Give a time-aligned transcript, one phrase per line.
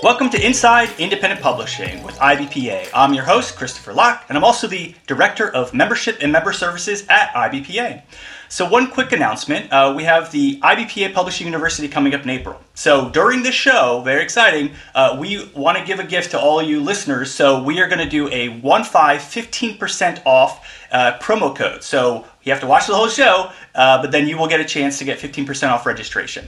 [0.00, 2.88] Welcome to Inside Independent Publishing with IBPA.
[2.94, 7.04] I'm your host, Christopher Locke, and I'm also the Director of Membership and Member Services
[7.08, 8.02] at IBPA.
[8.48, 12.60] So, one quick announcement uh, we have the IBPA Publishing University coming up in April.
[12.74, 16.62] So, during this show, very exciting, uh, we want to give a gift to all
[16.62, 17.34] you listeners.
[17.34, 21.82] So, we are going to do a 1 5 15% off uh, promo code.
[21.82, 24.64] So, you have to watch the whole show, uh, but then you will get a
[24.64, 26.46] chance to get 15% off registration.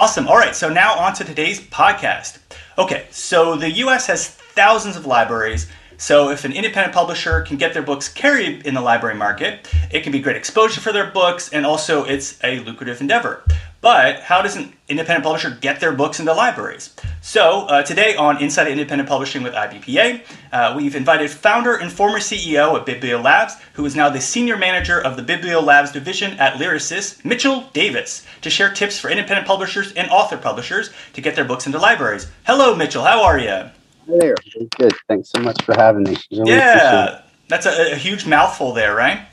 [0.00, 0.28] Awesome.
[0.28, 2.38] All right, so now on to today's podcast.
[2.78, 5.66] Okay, so the US has thousands of libraries.
[5.98, 10.00] So if an independent publisher can get their books carried in the library market, it
[10.00, 13.44] can be great exposure for their books and also it's a lucrative endeavor.
[13.80, 16.94] But how does an independent publisher get their books into libraries?
[17.22, 22.18] So, uh, today on Inside Independent Publishing with IBPA, uh, we've invited founder and former
[22.18, 27.24] CEO of Bibliolabs, who is now the senior manager of the Bibliolabs division at Lyrasis,
[27.24, 31.64] Mitchell Davis, to share tips for independent publishers and author publishers to get their books
[31.64, 32.30] into libraries.
[32.44, 33.04] Hello, Mitchell.
[33.04, 33.70] How are you?
[34.06, 34.34] There.
[34.76, 34.92] Good.
[35.08, 36.16] Thanks so much for having me.
[36.30, 39.26] Really yeah, that's a, a, huge mouthful there, right?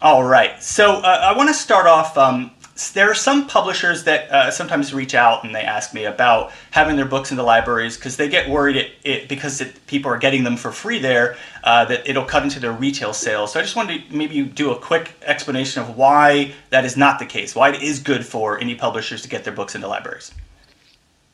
[0.00, 0.62] All right.
[0.62, 2.16] So, uh, I want to start off.
[2.16, 2.52] Um,
[2.88, 6.96] there are some publishers that uh, sometimes reach out and they ask me about having
[6.96, 10.16] their books in the libraries because they get worried it, it because it, people are
[10.16, 13.52] getting them for free there uh, that it'll cut into their retail sales.
[13.52, 17.18] So I just wanted to maybe do a quick explanation of why that is not
[17.18, 20.32] the case, why it is good for any publishers to get their books into libraries.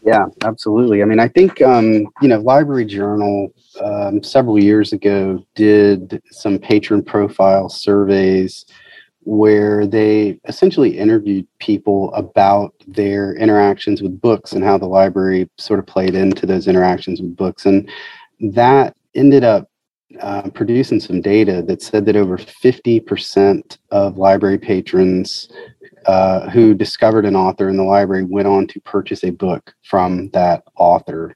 [0.02, 1.02] Yeah, absolutely.
[1.02, 3.52] I mean, I think um, you know, Library Journal
[3.82, 8.66] um, several years ago did some patron profile surveys
[9.26, 15.80] where they essentially interviewed people about their interactions with books and how the library sort
[15.80, 17.66] of played into those interactions with books.
[17.66, 17.90] And
[18.38, 19.68] that ended up
[20.20, 25.48] uh, producing some data that said that over 50% of library patrons
[26.06, 30.30] uh, who discovered an author in the library went on to purchase a book from
[30.30, 31.34] that author.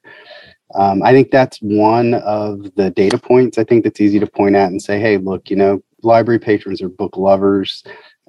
[0.77, 4.55] Um, I think that's one of the data points I think that's easy to point
[4.55, 7.83] at and say, hey, look, you know, library patrons are book lovers.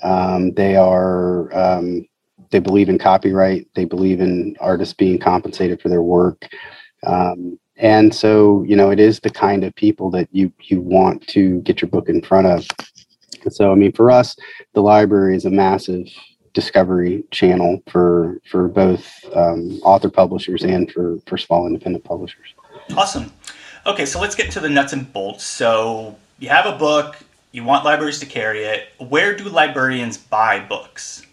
[0.04, 2.08] Um, they are um,
[2.52, 3.68] they believe in copyright.
[3.76, 6.48] They believe in artists being compensated for their work.
[7.06, 11.26] Um, and so, you know, it is the kind of people that you you want
[11.28, 12.68] to get your book in front of.
[13.50, 14.36] So, I mean, for us,
[14.74, 16.08] the library is a massive
[16.54, 22.54] discovery channel for for both um, author publishers and for for small independent publishers.
[22.96, 23.32] Awesome.
[23.86, 25.44] Okay, so let's get to the nuts and bolts.
[25.44, 27.18] So you have a book,
[27.52, 28.90] you want libraries to carry it.
[28.98, 31.26] Where do librarians buy books?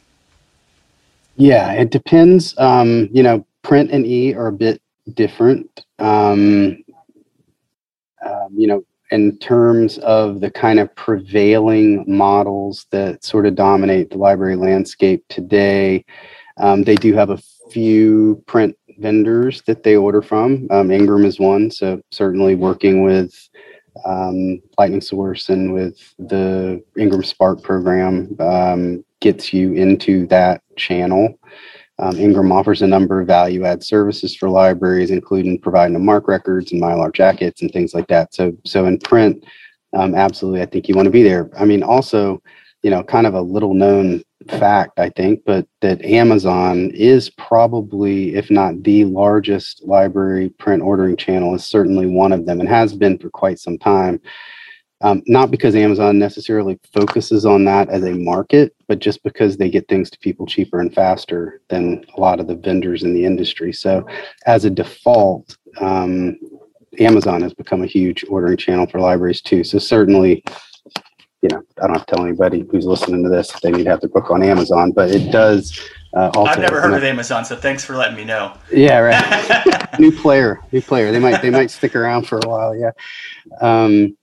[1.37, 2.59] Yeah, it depends.
[2.59, 4.83] Um, you know, print and e are a bit
[5.15, 5.85] different.
[5.99, 6.83] Um,
[8.25, 14.11] um, you know, in terms of the kind of prevailing models that sort of dominate
[14.11, 16.05] the library landscape today,
[16.59, 17.39] um, they do have a
[17.71, 20.67] few print vendors that they order from.
[20.71, 23.33] Um, Ingram is one, so certainly working with
[24.05, 31.39] um, Lightning Source and with the Ingram Spark program um, gets you into that channel.
[32.01, 36.29] Um, Ingram offers a number of value add services for libraries, including providing the MARC
[36.29, 38.33] records and Mylar jackets and things like that.
[38.33, 39.45] So, so in print,
[39.95, 41.51] um, absolutely, I think you want to be there.
[41.59, 42.41] I mean, also,
[42.83, 48.35] you know, kind of a little known fact, I think, but that Amazon is probably,
[48.35, 52.95] if not the largest library print ordering channel, is certainly one of them and has
[52.95, 54.21] been for quite some time.
[55.01, 59.71] Um, not because Amazon necessarily focuses on that as a market, but just because they
[59.71, 63.25] get things to people cheaper and faster than a lot of the vendors in the
[63.25, 63.73] industry.
[63.73, 64.05] So,
[64.47, 66.37] as a default, um,
[66.99, 69.63] Amazon has become a huge ordering channel for libraries too.
[69.63, 70.43] So, certainly,
[71.43, 73.85] you know, I don't have to tell anybody who's listening to this if they need
[73.85, 75.81] to have the book on Amazon, but it does.
[76.15, 78.55] Uh, also, I've never heard of Amazon, so thanks for letting me know.
[78.73, 79.99] Yeah, right.
[80.01, 81.13] new player, new player.
[81.13, 82.75] They might they might stick around for a while.
[82.75, 82.91] Yeah,
[83.61, 84.17] um,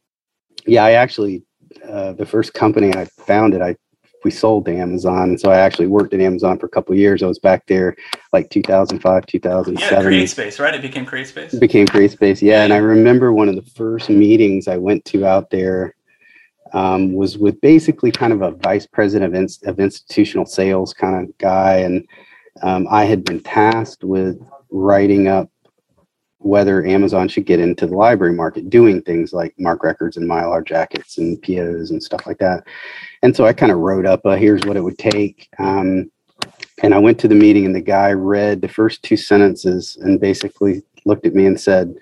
[0.66, 0.84] yeah.
[0.84, 1.44] I actually
[1.88, 3.78] uh, the first company I founded, I
[4.26, 7.22] we sold to Amazon, and so I actually worked at Amazon for a couple years.
[7.22, 7.96] I was back there
[8.34, 9.78] like 2005, 2007.
[9.78, 10.74] Yeah, CreateSpace, right?
[10.74, 11.54] It became CreateSpace.
[11.54, 12.64] It became CreateSpace, yeah.
[12.64, 15.96] And I remember one of the first meetings I went to out there
[16.76, 21.24] um, was with basically kind of a vice president of, in, of institutional sales kind
[21.24, 21.78] of guy.
[21.78, 22.06] And
[22.62, 24.38] um, I had been tasked with
[24.70, 25.50] writing up
[26.40, 30.68] whether Amazon should get into the library market, doing things like MARC records and Mylar
[30.68, 32.66] jackets and POs and stuff like that.
[33.24, 35.48] And so I kind of wrote up, uh, here's what it would take.
[35.58, 36.12] Um,
[36.84, 40.20] and I went to the meeting, and the guy read the first two sentences and
[40.20, 41.96] basically looked at me and said,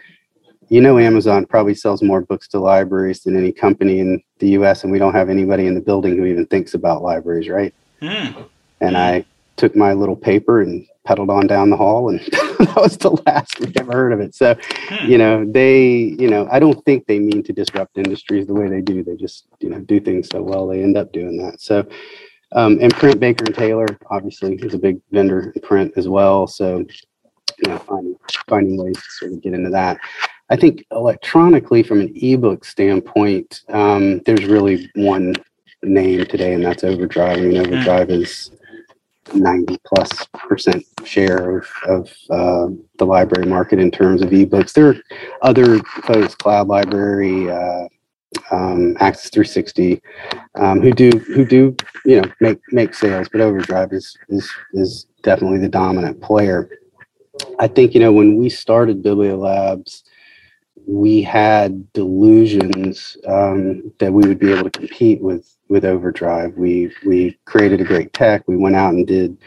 [0.69, 4.83] you know amazon probably sells more books to libraries than any company in the us
[4.83, 7.73] and we don't have anybody in the building who even thinks about libraries right?
[8.01, 8.47] Mm.
[8.81, 9.25] and i
[9.55, 12.19] took my little paper and pedaled on down the hall and
[12.59, 14.33] that was the last we ever heard of it.
[14.33, 14.55] So
[14.87, 15.11] hmm.
[15.11, 18.69] you know they you know i don't think they mean to disrupt industries the way
[18.69, 19.03] they do.
[19.03, 21.61] They just you know do things so well they end up doing that.
[21.61, 21.85] So
[22.53, 26.47] um, and print baker and taylor obviously is a big vendor in print as well.
[26.47, 26.85] So
[27.63, 28.15] you know finding
[28.47, 29.99] finding ways to sort of get into that
[30.49, 35.35] i think electronically from an ebook standpoint um, there's really one
[35.83, 38.51] name today and that's overdrive i mean overdrive is
[39.33, 42.67] 90 plus percent share of, of uh,
[42.97, 44.73] the library market in terms of ebooks.
[44.73, 44.95] There are
[45.41, 47.87] other folks, Cloud Library, uh,
[48.51, 50.01] um, Axis 360,
[50.55, 51.75] um, who do who do
[52.05, 56.69] you know make make sales, but Overdrive is is is definitely the dominant player.
[57.59, 60.03] I think you know when we started Bibliolabs,
[60.85, 66.53] we had delusions um, that we would be able to compete with with Overdrive.
[66.55, 68.47] We we created a great tech.
[68.47, 69.37] We went out and did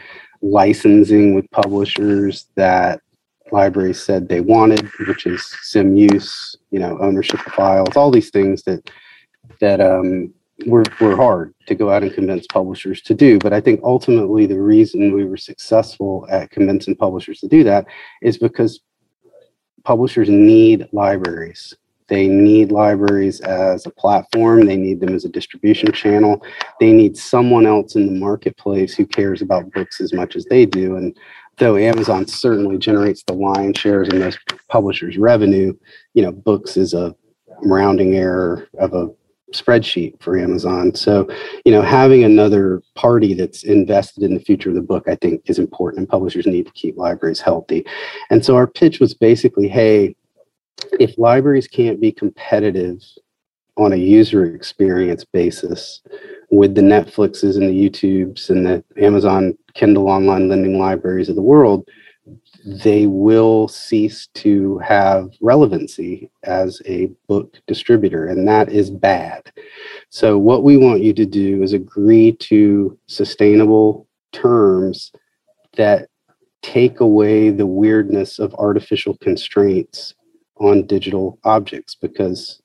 [0.41, 3.01] licensing with publishers that
[3.51, 8.29] libraries said they wanted, which is sim use, you know, ownership of files, all these
[8.29, 8.89] things that
[9.61, 10.33] that um,
[10.65, 13.37] were were hard to go out and convince publishers to do.
[13.39, 17.85] But I think ultimately the reason we were successful at convincing publishers to do that
[18.21, 18.81] is because
[19.87, 21.75] publishers need libraries
[22.07, 24.65] they need libraries as a platform.
[24.65, 26.41] They need them as a distribution channel.
[26.79, 30.65] They need someone else in the marketplace who cares about books as much as they
[30.65, 30.95] do.
[30.95, 31.17] And
[31.57, 34.39] though Amazon certainly generates the lion's shares of most
[34.69, 35.73] publishers' revenue,
[36.13, 37.13] you know, books is a
[37.63, 39.09] rounding error of a
[39.53, 40.93] spreadsheet for Amazon.
[40.93, 41.27] So,
[41.65, 45.41] you know, having another party that's invested in the future of the book, I think,
[45.45, 45.99] is important.
[45.99, 47.85] And publishers need to keep libraries healthy.
[48.29, 50.15] And so our pitch was basically, hey,
[50.99, 53.01] if libraries can't be competitive
[53.77, 56.01] on a user experience basis
[56.49, 61.41] with the Netflixes and the YouTubes and the Amazon Kindle online lending libraries of the
[61.41, 61.87] world,
[62.65, 69.51] they will cease to have relevancy as a book distributor, and that is bad.
[70.09, 75.11] So, what we want you to do is agree to sustainable terms
[75.75, 76.09] that
[76.61, 80.15] take away the weirdness of artificial constraints
[80.57, 82.61] on digital objects because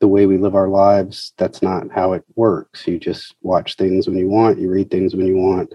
[0.00, 2.86] the way we live our lives, that's not how it works.
[2.86, 5.72] You just watch things when you want, you read things when you want.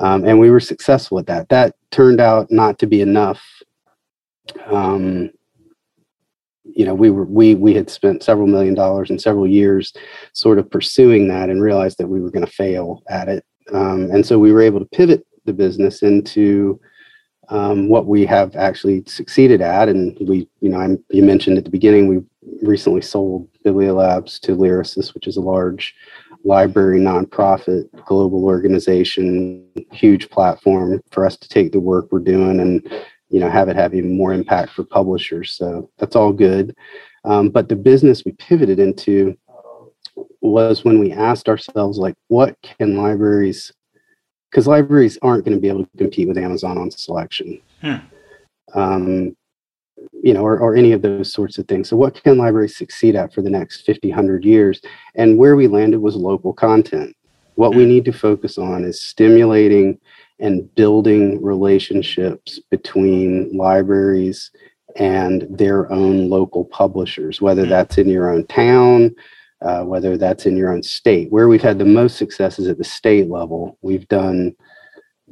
[0.00, 1.48] Um, and we were successful with that.
[1.50, 3.42] That turned out not to be enough.
[4.66, 5.30] Um,
[6.64, 9.92] you know, we were we we had spent several million dollars and several years
[10.32, 13.44] sort of pursuing that and realized that we were going to fail at it.
[13.72, 16.80] Um, and so we were able to pivot the business into
[17.50, 19.88] um, what we have actually succeeded at.
[19.88, 22.20] And we, you know, I'm, you mentioned at the beginning, we
[22.66, 25.94] recently sold Bibliolabs to Lyrasis, which is a large
[26.44, 32.90] library nonprofit global organization, huge platform for us to take the work we're doing and,
[33.28, 35.52] you know, have it have even more impact for publishers.
[35.52, 36.74] So that's all good.
[37.24, 39.36] Um, but the business we pivoted into
[40.40, 43.72] was when we asked ourselves, like, what can libraries
[44.50, 47.60] because libraries aren't going to be able to compete with Amazon on selection.
[47.80, 47.96] Hmm.
[48.74, 49.36] Um,
[50.22, 51.88] you know, or, or any of those sorts of things.
[51.88, 54.80] So, what can libraries succeed at for the next 50, 100 years?
[55.14, 57.16] And where we landed was local content.
[57.54, 57.90] What we hmm.
[57.90, 59.98] need to focus on is stimulating
[60.38, 64.50] and building relationships between libraries
[64.96, 67.70] and their own local publishers, whether hmm.
[67.70, 69.14] that's in your own town,
[69.62, 71.30] uh, whether that's in your own state.
[71.30, 73.78] Where we've had the most success is at the state level.
[73.82, 74.54] We've done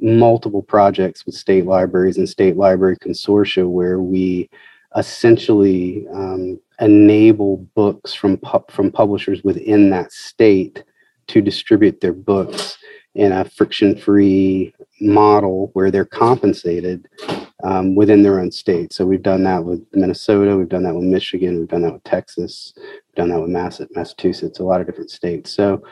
[0.00, 4.49] multiple projects with state libraries and state library consortia where we
[4.97, 10.85] essentially um, enable books from pu- from publishers within that state
[11.26, 12.78] to distribute their books
[13.14, 17.09] in a friction-free model where they're compensated
[17.64, 18.93] um, within their own state.
[18.93, 22.05] So we've done that with Minnesota, we've done that with Michigan, we've done that with
[22.05, 25.50] Texas, we've done that with Massachusetts, a lot of different states.
[25.50, 25.83] So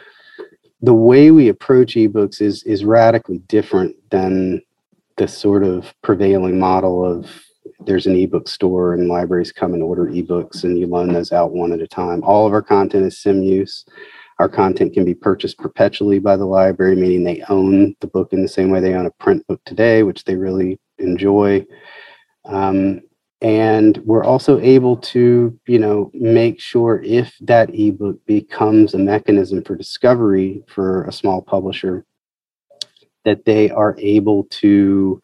[0.80, 4.60] the way we approach ebooks is is radically different than
[5.16, 7.30] the sort of prevailing model of
[7.80, 11.52] there's an ebook store and libraries come and order ebooks and you loan those out
[11.52, 12.22] one at a time.
[12.22, 13.84] All of our content is sim use.
[14.38, 18.42] Our content can be purchased perpetually by the library, meaning they own the book in
[18.42, 21.64] the same way they own a print book today, which they really enjoy.
[22.44, 23.00] Um,
[23.42, 29.62] and we're also able to, you know, make sure if that ebook becomes a mechanism
[29.62, 32.04] for discovery for a small publisher,
[33.24, 35.20] that they are able to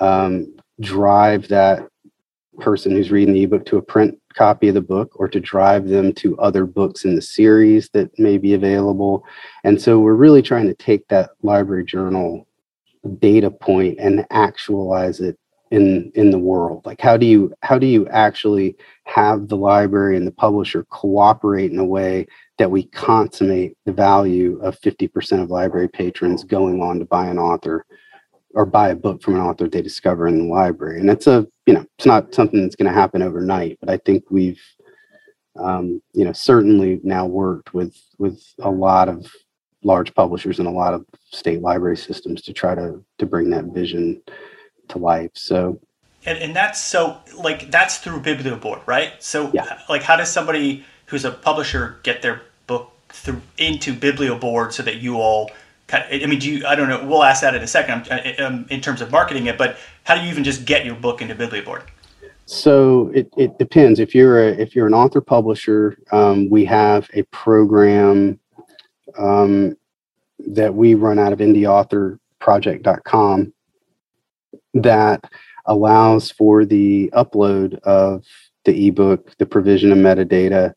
[0.00, 1.88] um, drive that
[2.60, 5.88] person who's reading the ebook to a print copy of the book or to drive
[5.88, 9.24] them to other books in the series that may be available.
[9.64, 12.46] And so we're really trying to take that library journal
[13.18, 15.38] data point and actualize it
[15.70, 16.84] in in the world?
[16.86, 21.72] Like how do you how do you actually have the library and the publisher cooperate
[21.72, 22.26] in a way
[22.58, 27.38] that we consummate the value of 50% of library patrons going on to buy an
[27.38, 27.84] author
[28.54, 31.00] or buy a book from an author they discover in the library?
[31.00, 33.98] And it's a you know it's not something that's going to happen overnight but i
[33.98, 34.62] think we've
[35.58, 39.30] um, you know certainly now worked with with a lot of
[39.82, 43.66] large publishers and a lot of state library systems to try to to bring that
[43.66, 44.20] vision
[44.88, 45.78] to life so
[46.24, 49.80] and, and that's so like that's through biblioboard right so yeah.
[49.88, 54.96] like how does somebody who's a publisher get their book through into biblioboard so that
[54.96, 55.50] you all
[55.92, 56.66] I mean, do you?
[56.66, 57.06] I don't know.
[57.06, 59.56] We'll ask that in a second um, in terms of marketing it.
[59.56, 61.84] But how do you even just get your book into Biblioboard?
[62.46, 64.00] So it, it depends.
[64.00, 68.40] If you're a if you're an author publisher, um, we have a program
[69.16, 69.76] um,
[70.38, 73.52] that we run out of indieauthorproject.com
[74.82, 75.24] that
[75.66, 78.24] allows for the upload of
[78.64, 80.74] the ebook, the provision of metadata,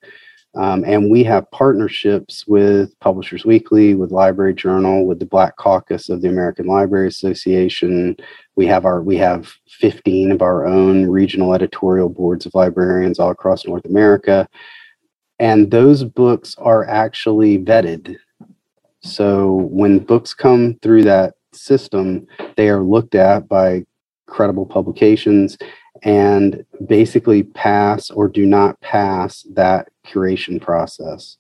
[0.56, 6.10] um, and we have partnerships with Publishers Weekly, with Library Journal, with the Black Caucus
[6.10, 8.18] of the American Library Association.
[8.56, 13.30] We have our we have 15 of our own regional editorial boards of librarians all
[13.30, 14.48] across North America.
[15.38, 18.18] And those books are actually vetted.
[19.02, 23.86] So when books come through that system, they are looked at by
[24.28, 25.58] credible publications
[26.04, 31.38] and basically pass or do not pass that curation process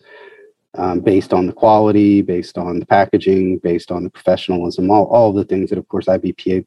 [0.75, 5.33] um, based on the quality, based on the packaging, based on the professionalism, all, all
[5.33, 6.65] the things that, of course, IBPA,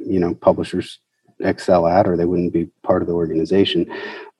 [0.00, 1.00] you know, publishers
[1.40, 3.86] excel at, or they wouldn't be part of the organization.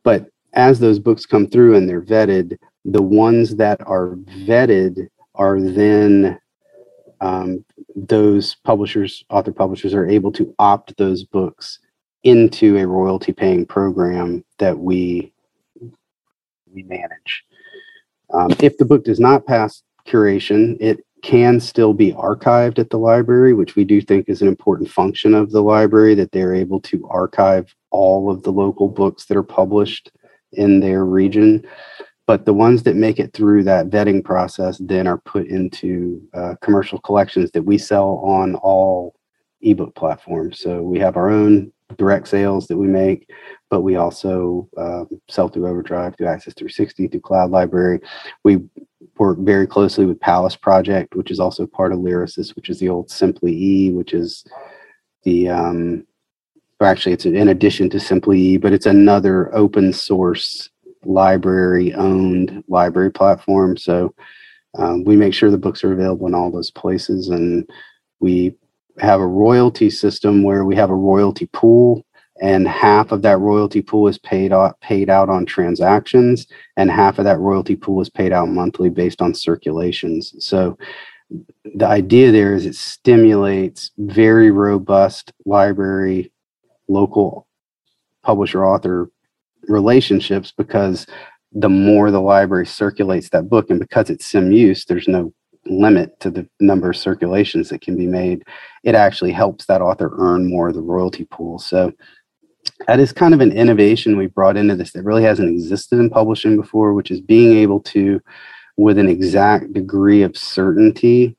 [0.02, 5.60] But as those books come through and they're vetted, the ones that are vetted are
[5.60, 6.38] then
[7.20, 11.78] um, those publishers, author publishers, are able to opt those books
[12.24, 15.32] into a royalty paying program that we
[16.72, 17.44] we manage.
[18.34, 22.98] Um, if the book does not pass curation, it can still be archived at the
[22.98, 26.80] library, which we do think is an important function of the library that they're able
[26.80, 30.10] to archive all of the local books that are published
[30.52, 31.66] in their region.
[32.26, 36.54] But the ones that make it through that vetting process then are put into uh,
[36.60, 39.14] commercial collections that we sell on all
[39.62, 40.58] ebook platforms.
[40.58, 43.30] So we have our own direct sales that we make,
[43.70, 48.00] but we also um, sell through Overdrive, through Axis 360, through Cloud Library.
[48.42, 48.60] We
[49.18, 52.88] work very closely with Palace Project, which is also part of Lyrasis, which is the
[52.88, 54.44] old Simply E, which is
[55.22, 56.06] the um,
[56.80, 60.68] or actually it's in addition to Simply E, but it's another open source
[61.06, 63.76] library owned library platform.
[63.76, 64.14] So
[64.78, 67.68] um, we make sure the books are available in all those places and
[68.20, 68.54] we
[68.98, 72.04] have a royalty system where we have a royalty pool
[72.40, 76.46] and half of that royalty pool is paid out paid out on transactions
[76.76, 80.76] and half of that royalty pool is paid out monthly based on circulations so
[81.74, 86.30] the idea there is it stimulates very robust library
[86.88, 87.46] local
[88.22, 89.10] publisher author
[89.68, 91.06] relationships because
[91.52, 95.32] the more the library circulates that book and because it's sim use there's no
[95.68, 98.44] limit to the number of circulations that can be made,
[98.84, 101.58] it actually helps that author earn more of the royalty pool.
[101.58, 101.92] So
[102.86, 106.10] that is kind of an innovation we brought into this that really hasn't existed in
[106.10, 108.20] publishing before, which is being able to,
[108.76, 111.36] with an exact degree of certainty,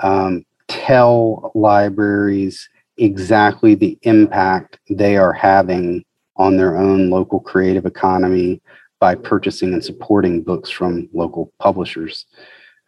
[0.00, 6.04] um, tell libraries exactly the impact they are having
[6.38, 8.60] on their own local creative economy
[9.00, 12.26] by purchasing and supporting books from local publishers.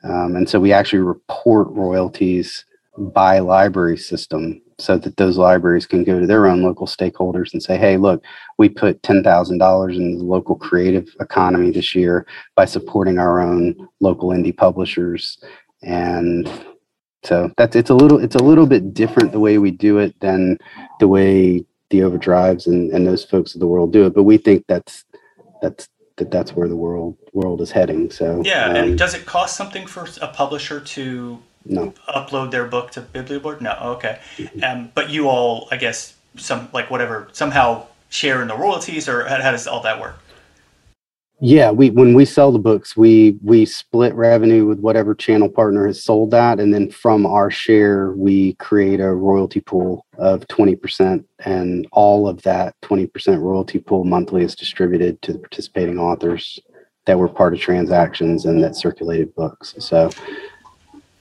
[0.02, 2.64] Um, and so we actually report royalties
[2.96, 7.62] by library system so that those libraries can go to their own local stakeholders and
[7.62, 8.24] say, hey, look,
[8.58, 12.26] we put $10,000 in the local creative economy this year
[12.56, 15.38] by supporting our own local indie publishers.
[15.82, 16.48] And
[17.22, 20.18] so that's it's a little it's a little bit different the way we do it
[20.20, 20.56] than
[21.00, 24.14] the way the overdrives and, and those folks of the world do it.
[24.14, 25.04] But we think that's
[25.60, 28.10] that's that that's where the world world is heading.
[28.10, 31.92] So yeah, um, and does it cost something for a publisher to no.
[32.08, 33.60] upload their book to Biblioboard?
[33.60, 34.20] No, okay.
[34.36, 34.64] Mm-hmm.
[34.64, 39.26] Um, but you all, I guess, some like whatever somehow share in the royalties, or
[39.26, 40.18] how, how does all that work?
[41.42, 45.86] Yeah, we when we sell the books, we we split revenue with whatever channel partner
[45.86, 50.76] has sold that, and then from our share, we create a royalty pool of twenty
[50.76, 55.98] percent, and all of that twenty percent royalty pool monthly is distributed to the participating
[55.98, 56.60] authors
[57.06, 59.74] that were part of transactions and that circulated books.
[59.78, 60.10] So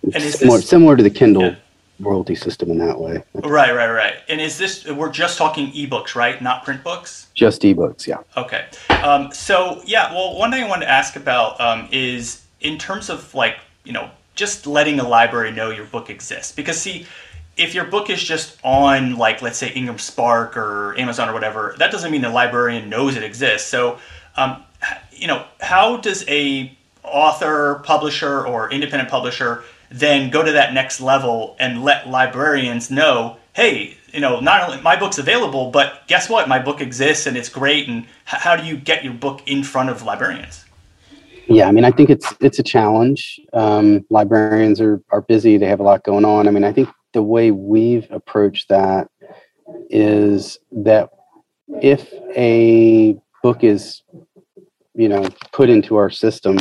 [0.03, 1.43] and similar, this, similar to the Kindle.
[1.43, 1.55] Yeah.
[1.99, 3.23] Royalty system in that way.
[3.33, 4.15] Right, right, right.
[4.27, 6.41] And is this we're just talking ebooks, right?
[6.41, 7.27] Not print books.
[7.33, 8.19] Just ebooks, yeah.
[8.37, 8.65] Okay.
[9.03, 13.09] Um, so yeah, well, one thing I wanted to ask about um, is in terms
[13.09, 17.05] of like you know just letting a library know your book exists because see
[17.57, 21.75] if your book is just on like let's say ingram spark or amazon or whatever
[21.77, 23.99] that doesn't mean the librarian knows it exists so
[24.37, 24.63] um,
[25.11, 26.71] you know how does a
[27.03, 33.37] author publisher or independent publisher then go to that next level and let librarians know
[33.53, 37.35] hey you know not only my book's available but guess what my book exists and
[37.35, 40.65] it's great and how do you get your book in front of librarians
[41.49, 43.39] yeah, I mean, I think it's it's a challenge.
[43.53, 46.47] Um, librarians are are busy; they have a lot going on.
[46.47, 49.09] I mean, I think the way we've approached that
[49.89, 51.09] is that
[51.81, 54.03] if a book is,
[54.93, 56.57] you know, put into our system,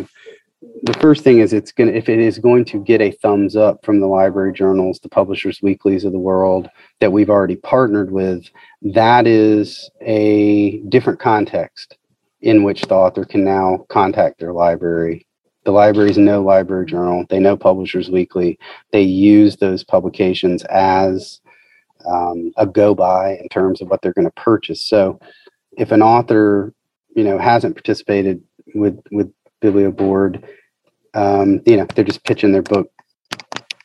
[0.83, 3.57] the first thing is it's going to if it is going to get a thumbs
[3.57, 6.69] up from the library journals, the publishers weeklies of the world
[7.01, 8.45] that we've already partnered with,
[8.83, 11.97] that is a different context
[12.41, 15.27] in which the author can now contact their library.
[15.65, 18.59] The libraries know Library Journal, they know Publishers Weekly.
[18.93, 21.41] They use those publications as
[22.07, 24.83] um, a go by in terms of what they're going to purchase.
[24.83, 25.21] So
[25.77, 26.73] if an author,
[27.15, 28.43] you know, hasn't participated
[28.75, 29.33] with with
[29.63, 30.45] BiblioBoard,
[31.15, 32.91] um, you know, they're just pitching their book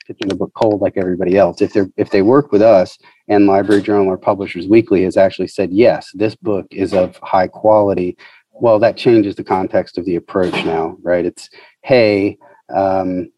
[0.06, 1.62] pitching the book cold like everybody else.
[1.62, 5.48] If they're if they work with us and Library Journal or Publishers Weekly has actually
[5.48, 8.18] said yes, this book is of high quality,
[8.52, 11.26] well, that changes the context of the approach now, right?
[11.26, 11.50] It's,
[11.82, 12.38] hey,
[12.74, 13.32] um,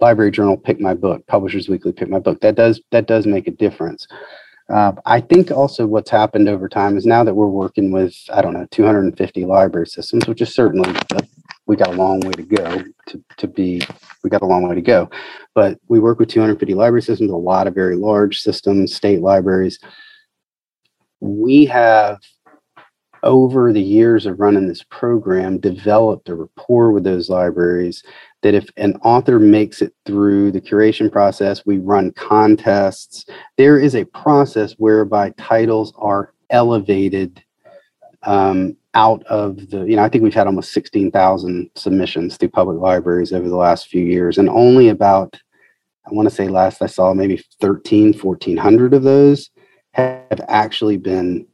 [0.00, 2.40] Library Journal pick my book, Publishers Weekly pick my book.
[2.40, 4.06] That does that does make a difference.
[4.72, 8.42] Uh, I think also what's happened over time is now that we're working with I
[8.42, 11.22] don't know 250 library systems, which is certainly a,
[11.66, 13.82] we got a long way to go to, to be
[14.22, 15.10] we got a long way to go,
[15.54, 19.78] but we work with 250 library systems, a lot of very large systems, state libraries.
[21.20, 22.18] We have
[23.24, 28.02] over the years of running this program, developed a rapport with those libraries
[28.42, 33.24] that if an author makes it through the curation process, we run contests.
[33.56, 37.42] There is a process whereby titles are elevated
[38.24, 42.78] um, out of the, you know, I think we've had almost 16,000 submissions through public
[42.78, 45.38] libraries over the last few years, and only about,
[46.06, 49.50] I want to say last I saw, maybe 13, 1400 of those
[49.92, 51.46] have actually been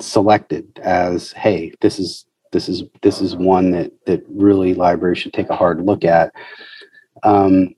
[0.00, 5.32] selected as hey this is this is this is one that that really libraries should
[5.32, 6.32] take a hard look at.
[7.22, 7.74] Um,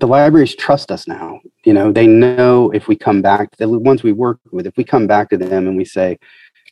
[0.00, 4.02] the libraries trust us now you know they know if we come back the ones
[4.02, 6.18] we work with if we come back to them and we say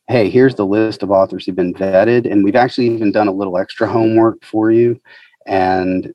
[0.09, 3.33] hey here's the list of authors who've been vetted and we've actually even done a
[3.33, 5.01] little extra homework for you
[5.47, 6.12] and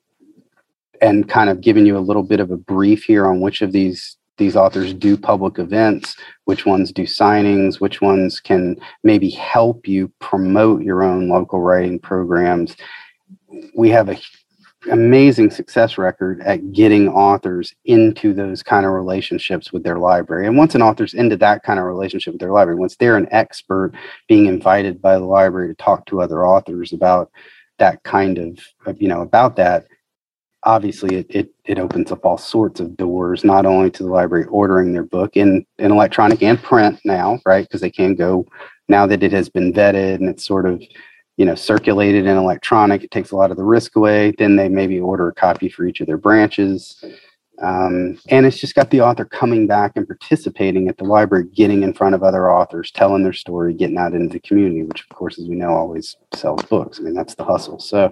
[1.01, 3.71] and kind of giving you a little bit of a brief here on which of
[3.71, 9.87] these these authors do public events, which ones do signings, which ones can maybe help
[9.87, 12.75] you promote your own local writing programs.
[13.75, 14.17] We have a
[14.89, 20.47] amazing success record at getting authors into those kind of relationships with their library.
[20.47, 23.27] And once an author's into that kind of relationship with their library, once they're an
[23.31, 23.91] expert
[24.27, 27.29] being invited by the library to talk to other authors about
[27.77, 28.59] that kind of,
[28.99, 29.85] you know, about that,
[30.63, 34.45] obviously it, it, it opens up all sorts of doors not only to the library
[34.45, 38.45] ordering their book in, in electronic and print now right because they can go
[38.89, 40.83] now that it has been vetted and it's sort of
[41.39, 44.33] you know circulated in electronic it takes a lot of the risk away.
[44.37, 47.01] Then they maybe order a copy for each of their branches.
[47.61, 51.83] Um, and it's just got the author coming back and participating at the library getting
[51.83, 55.09] in front of other authors telling their story getting out into the community which of
[55.15, 56.99] course as we know always sells books.
[56.99, 57.79] I mean that's the hustle.
[57.79, 58.11] So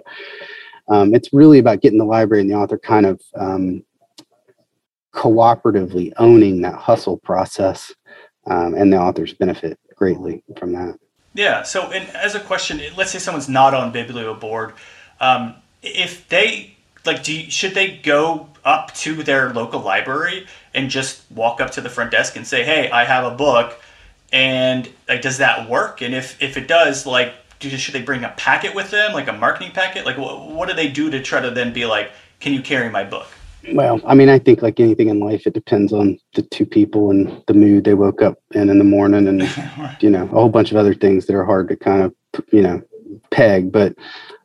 [0.88, 3.84] um, it's really about getting the library and the author kind of um,
[5.14, 7.92] cooperatively owning that hustle process,
[8.46, 10.96] um, and the authors benefit greatly from that.
[11.38, 11.62] Yeah.
[11.62, 14.72] So, and as a question, let's say someone's not on BiblioBoard,
[15.20, 16.74] um, if they
[17.06, 21.70] like, do you, should they go up to their local library and just walk up
[21.70, 23.80] to the front desk and say, "Hey, I have a book,"
[24.32, 26.02] and like, does that work?
[26.02, 29.28] And if if it does, like, do should they bring a packet with them, like
[29.28, 30.04] a marketing packet?
[30.04, 32.90] Like what, what do they do to try to then be like, can you carry
[32.90, 33.28] my book?
[33.72, 37.10] Well, I mean, I think like anything in life, it depends on the two people
[37.10, 39.42] and the mood they woke up in in the morning, and
[40.00, 42.14] you know a whole bunch of other things that are hard to kind of
[42.52, 42.82] you know
[43.30, 43.70] peg.
[43.72, 43.94] But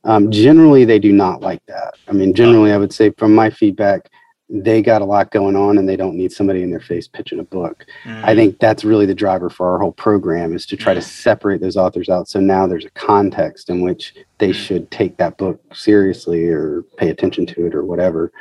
[0.03, 1.93] um, generally, they do not like that.
[2.07, 4.09] I mean, generally, I would say from my feedback,
[4.49, 7.39] they got a lot going on and they don't need somebody in their face pitching
[7.39, 7.85] a book.
[8.03, 8.23] Mm.
[8.23, 11.61] I think that's really the driver for our whole program is to try to separate
[11.61, 12.27] those authors out.
[12.27, 14.53] So now there's a context in which they mm.
[14.53, 18.31] should take that book seriously or pay attention to it or whatever.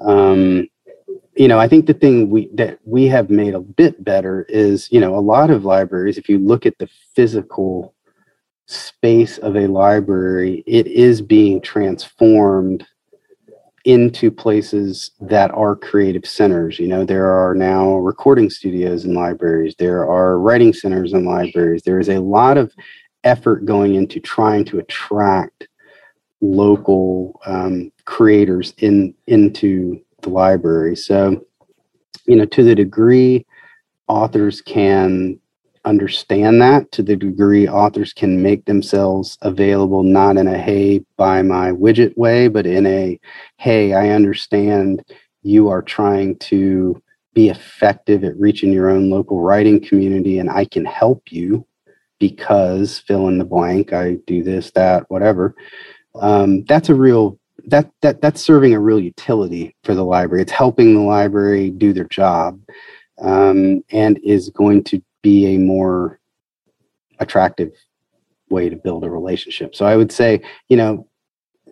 [0.00, 0.68] Um,
[1.36, 4.88] you know, I think the thing we that we have made a bit better is,
[4.92, 7.94] you know, a lot of libraries, if you look at the physical
[8.66, 12.86] space of a library, it is being transformed
[13.84, 16.78] into places that are creative centers.
[16.78, 21.82] You know, there are now recording studios in libraries, there are writing centers in libraries.
[21.82, 22.72] There is a lot of
[23.24, 25.68] effort going into trying to attract
[26.40, 30.96] local um, creators in into the library.
[30.96, 31.44] So,
[32.26, 33.46] you know, to the degree
[34.08, 35.38] authors can
[35.84, 41.42] understand that, to the degree authors can make themselves available not in a hey, buy
[41.42, 43.18] my widget way, but in a
[43.58, 45.04] hey, I understand
[45.42, 47.00] you are trying to
[47.34, 51.66] be effective at reaching your own local writing community and I can help you
[52.18, 55.54] because fill in the blank, I do this, that, whatever.
[56.14, 60.42] Um, that's a real that that that's serving a real utility for the library.
[60.42, 62.60] It's helping the library do their job,
[63.18, 66.20] um, and is going to be a more
[67.20, 67.72] attractive
[68.50, 69.74] way to build a relationship.
[69.74, 71.08] So I would say, you know,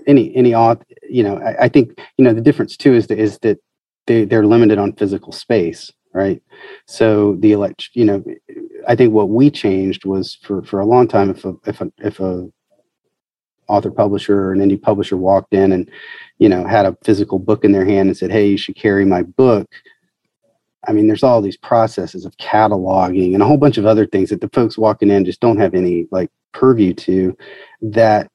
[0.07, 3.19] any any author, you know, I, I think you know the difference too is that
[3.19, 3.59] is that
[4.07, 6.43] they they're limited on physical space, right?
[6.87, 8.25] So the elect, you know,
[8.89, 11.93] I think what we changed was for for a long time if a if a
[11.99, 12.49] if a
[13.73, 15.91] author publisher or an indie publisher walked in and
[16.39, 19.05] you know had a physical book in their hand and said hey you should carry
[19.05, 19.67] my book.
[20.87, 24.31] I mean there's all these processes of cataloging and a whole bunch of other things
[24.31, 27.37] that the folks walking in just don't have any like purview to
[27.81, 28.29] that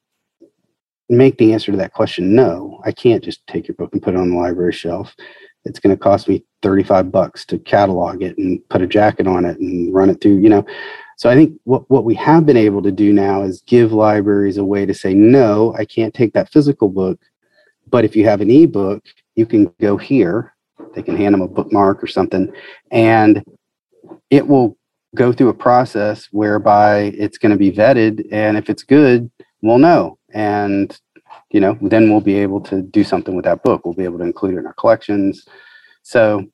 [1.08, 4.14] make the answer to that question no i can't just take your book and put
[4.14, 5.14] it on the library shelf.
[5.64, 9.44] It's going to cost me 35 bucks to catalog it and put a jacket on
[9.44, 10.64] it and run it through you know
[11.18, 14.56] so I think what, what we have been able to do now is give libraries
[14.56, 17.18] a way to say, no, I can't take that physical book.
[17.88, 19.04] But if you have an ebook,
[19.34, 20.54] you can go here.
[20.94, 22.52] They can hand them a bookmark or something,
[22.92, 23.44] and
[24.30, 24.76] it will
[25.16, 28.28] go through a process whereby it's going to be vetted.
[28.30, 29.28] And if it's good,
[29.60, 30.18] we'll know.
[30.32, 30.96] And
[31.50, 33.84] you know, then we'll be able to do something with that book.
[33.84, 35.44] We'll be able to include it in our collections.
[36.02, 36.46] So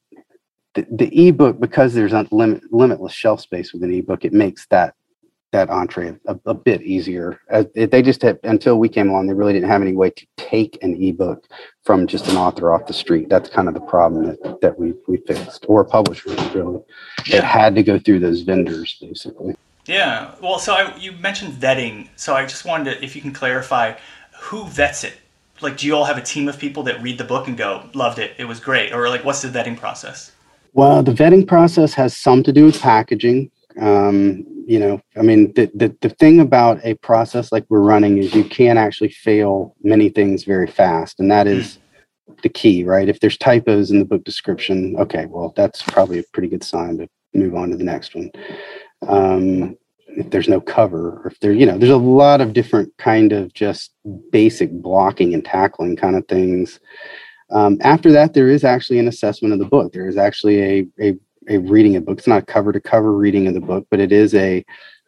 [0.75, 4.95] the, the ebook because there's limit, limitless shelf space with an ebook it makes that
[5.55, 7.41] that entree a, a bit easier.
[7.49, 10.27] Uh, they just had until we came along they really didn't have any way to
[10.37, 11.47] take an ebook
[11.85, 13.29] from just an author off the street.
[13.29, 16.81] That's kind of the problem that, that we, we fixed or publishers really.
[17.27, 17.37] Yeah.
[17.37, 19.55] it had to go through those vendors basically.
[19.87, 20.35] Yeah.
[20.43, 22.09] Well so I, you mentioned vetting.
[22.17, 23.95] So i just wanted to if you can clarify
[24.41, 25.15] who vets it?
[25.61, 27.89] Like do you all have a team of people that read the book and go
[27.95, 28.33] loved it.
[28.39, 30.33] It was great or like what's the vetting process
[30.75, 33.51] well, the vetting process has some to do with packaging.
[33.81, 38.19] Um, you know, I mean, the, the, the thing about a process like we're running
[38.19, 41.21] is you can actually fail many things very fast.
[41.21, 41.79] And that is
[42.43, 43.09] the key, right?
[43.09, 46.99] If there's typos in the book description, okay, well, that's probably a pretty good sign
[46.99, 48.31] to move on to the next one.
[49.07, 49.77] Um,
[50.09, 53.33] if there's no cover, or if there, you know, there's a lot of different kind
[53.33, 53.93] of just
[54.31, 56.81] basic blocking and tackling kind of things
[57.51, 59.93] um, after that, there is actually an assessment of the book.
[59.93, 61.15] There is actually a, a,
[61.49, 62.19] a reading of the book.
[62.19, 64.65] It's not cover to cover reading of the book, but it is a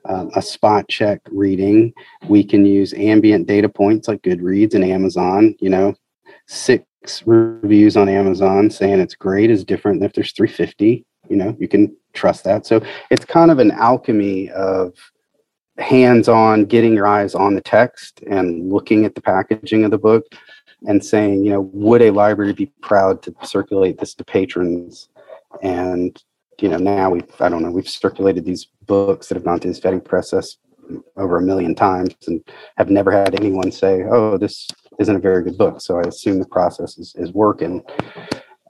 [0.08, 1.92] uh, a spot check reading.
[2.28, 5.56] We can use ambient data points like Goodreads and Amazon.
[5.60, 5.94] You know,
[6.46, 6.86] six
[7.24, 11.04] reviews on Amazon saying it's great is different than if there's 350.
[11.28, 12.66] You know, you can trust that.
[12.66, 14.94] So it's kind of an alchemy of
[15.78, 19.98] hands on getting your eyes on the text and looking at the packaging of the
[19.98, 20.24] book
[20.86, 25.08] and saying, you know, would a library be proud to circulate this to patrons?
[25.62, 26.22] And
[26.60, 29.72] you know, now we've I don't know we've circulated these books that have gone through
[29.72, 30.56] this vetting process
[31.16, 32.42] over a million times and
[32.76, 34.68] have never had anyone say, "Oh, this
[34.98, 37.82] isn't a very good book." So I assume the process is is working.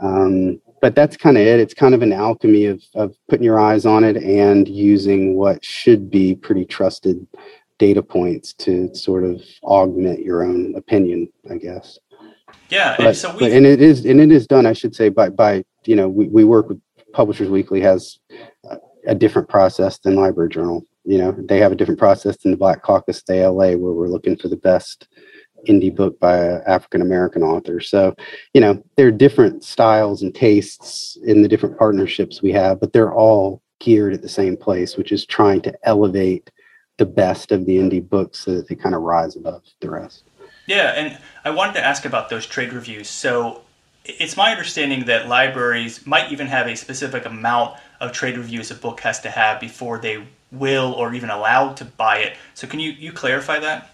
[0.01, 1.59] Um, but that's kind of it.
[1.61, 5.65] It's kind of an alchemy of of putting your eyes on it and using what
[5.65, 7.27] should be pretty trusted
[7.79, 11.99] data points to sort of augment your own opinion, I guess.
[12.69, 14.67] Yeah, but, and so we and it is and it is done.
[14.67, 16.81] I should say by by you know we, we work with
[17.13, 18.19] Publishers Weekly has
[18.69, 20.85] a, a different process than Library Journal.
[21.05, 24.09] You know they have a different process than the Black Caucus, the ALA, where we're
[24.09, 25.09] looking for the best
[25.69, 27.81] indie book by an African American author.
[27.81, 28.15] So,
[28.55, 32.93] you know, there are different styles and tastes in the different partnerships we have, but
[32.93, 36.51] they're all geared at the same place, which is trying to elevate
[36.99, 40.25] the best of the indie books so that they kind of rise above the rest.
[40.67, 43.09] Yeah, and I wanted to ask about those trade reviews.
[43.09, 43.63] So
[44.05, 48.75] it's my understanding that libraries might even have a specific amount of trade reviews a
[48.75, 52.37] book has to have before they will or even allow to buy it.
[52.55, 53.91] So can you you clarify that?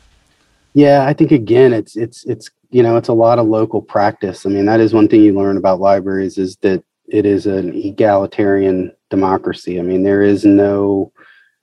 [0.75, 4.45] Yeah, I think again it's it's it's you know it's a lot of local practice.
[4.47, 6.83] I mean that is one thing you learn about libraries is that
[7.13, 9.79] it is an egalitarian democracy.
[9.79, 11.13] I mean, there is no,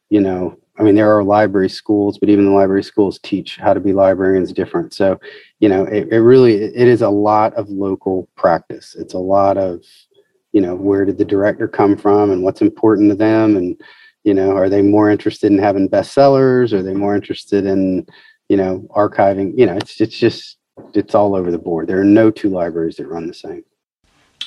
[0.09, 3.73] you know, I mean, there are library schools, but even the library schools teach how
[3.73, 4.93] to be librarians different.
[4.93, 5.19] So,
[5.59, 8.95] you know, it, it really it is a lot of local practice.
[8.97, 9.83] It's a lot of,
[10.53, 13.79] you know, where did the director come from and what's important to them, and
[14.23, 16.71] you know, are they more interested in having bestsellers?
[16.71, 18.05] Are they more interested in,
[18.47, 19.57] you know, archiving?
[19.57, 20.59] You know, it's it's just
[20.93, 21.87] it's all over the board.
[21.87, 23.65] There are no two libraries that run the same.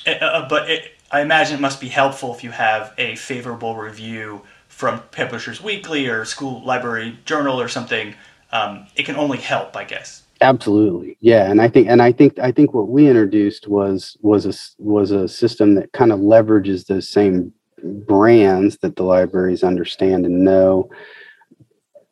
[0.07, 3.75] Uh, uh but it, I imagine it must be helpful if you have a favorable
[3.75, 4.41] review
[4.73, 8.15] from Publishers Weekly or School Library Journal or something,
[8.51, 10.23] um, it can only help, I guess.
[10.41, 14.45] Absolutely, yeah, and I think and I think I think what we introduced was was
[14.45, 20.25] a was a system that kind of leverages those same brands that the libraries understand
[20.25, 20.89] and know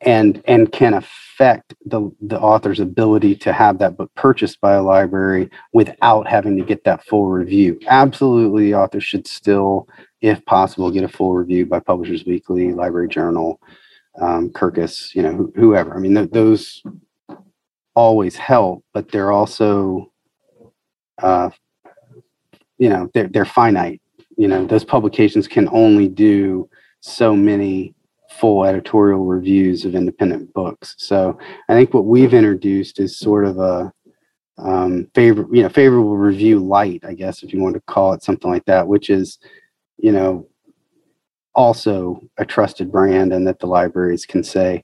[0.02, 4.84] and and can affect the the author's ability to have that book purchased by a
[4.84, 7.80] library without having to get that full review.
[7.88, 9.88] Absolutely the author should still
[10.22, 13.60] if possible get a full review by publishers weekly library journal
[14.20, 15.96] um, kirkus you know wh- whoever.
[15.96, 16.84] I mean th- those
[17.96, 20.12] always help but they're also
[21.22, 21.50] uh,
[22.78, 24.02] you know they're, they're finite.
[24.38, 26.68] You know those publications can only do
[27.02, 27.94] so many
[28.40, 30.96] full editorial reviews of independent books.
[30.98, 31.38] So
[31.70, 33.92] I think what we've introduced is sort of a
[34.58, 38.24] um, favor, you know, favorable review light, I guess, if you want to call it
[38.24, 39.40] something like that, which is,
[39.98, 40.48] you know,
[41.54, 44.84] also a trusted brand, and that the libraries can say,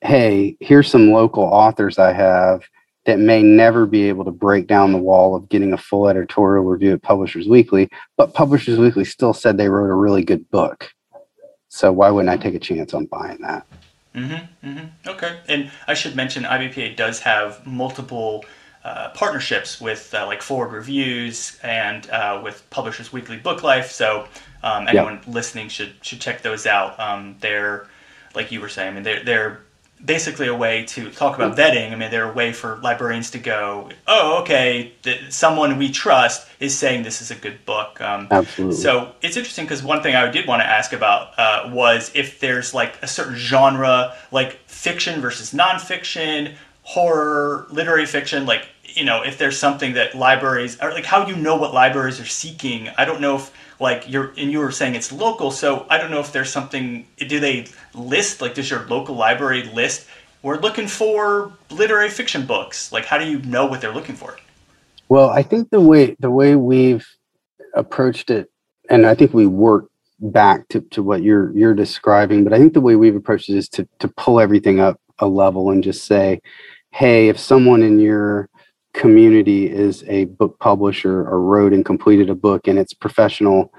[0.00, 2.62] "Hey, here's some local authors I have."
[3.06, 6.64] That may never be able to break down the wall of getting a full editorial
[6.64, 10.90] review at Publishers Weekly, but Publishers Weekly still said they wrote a really good book
[11.70, 13.64] so why wouldn't I take a chance on buying that?
[14.14, 15.08] Mm-hmm, mm-hmm.
[15.08, 15.38] Okay.
[15.48, 18.44] And I should mention IBPA does have multiple
[18.82, 23.92] uh, partnerships with uh, like Forward Reviews and uh, with Publishers Weekly Book Life.
[23.92, 24.26] So
[24.64, 25.24] um, anyone yep.
[25.28, 26.98] listening should should check those out.
[26.98, 27.86] Um, they're
[28.34, 28.90] like you were saying.
[28.90, 29.60] I mean, they're they're
[30.04, 31.92] basically a way to talk about vetting.
[31.92, 36.48] I mean, they're a way for librarians to go, oh, okay, th- someone we trust
[36.58, 38.00] is saying this is a good book.
[38.00, 38.76] Um, Absolutely.
[38.76, 42.40] So it's interesting because one thing I did want to ask about uh, was if
[42.40, 49.22] there's like a certain genre, like fiction versus nonfiction, horror, literary fiction, like you know,
[49.22, 52.88] if there's something that libraries or like how you know what libraries are seeking.
[52.96, 56.10] I don't know if like you're and you were saying it's local so i don't
[56.10, 60.06] know if there's something do they list like does your local library list
[60.42, 62.92] we're looking for literary fiction books?
[62.92, 64.36] Like how do you know what they're looking for?
[65.08, 67.06] Well i think the way the way we've
[67.74, 68.48] approached it
[68.88, 69.86] and i think we work
[70.20, 73.56] back to, to what you're you're describing but i think the way we've approached it
[73.56, 76.40] is to to pull everything up a level and just say
[76.92, 78.48] hey if someone in your
[78.92, 83.72] community is a book publisher or wrote and completed a book and it's professional,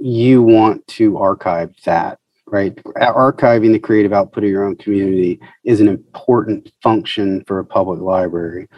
[0.00, 2.74] you want to archive that, right?
[2.96, 8.00] Archiving the creative output of your own community is an important function for a public
[8.00, 8.68] library.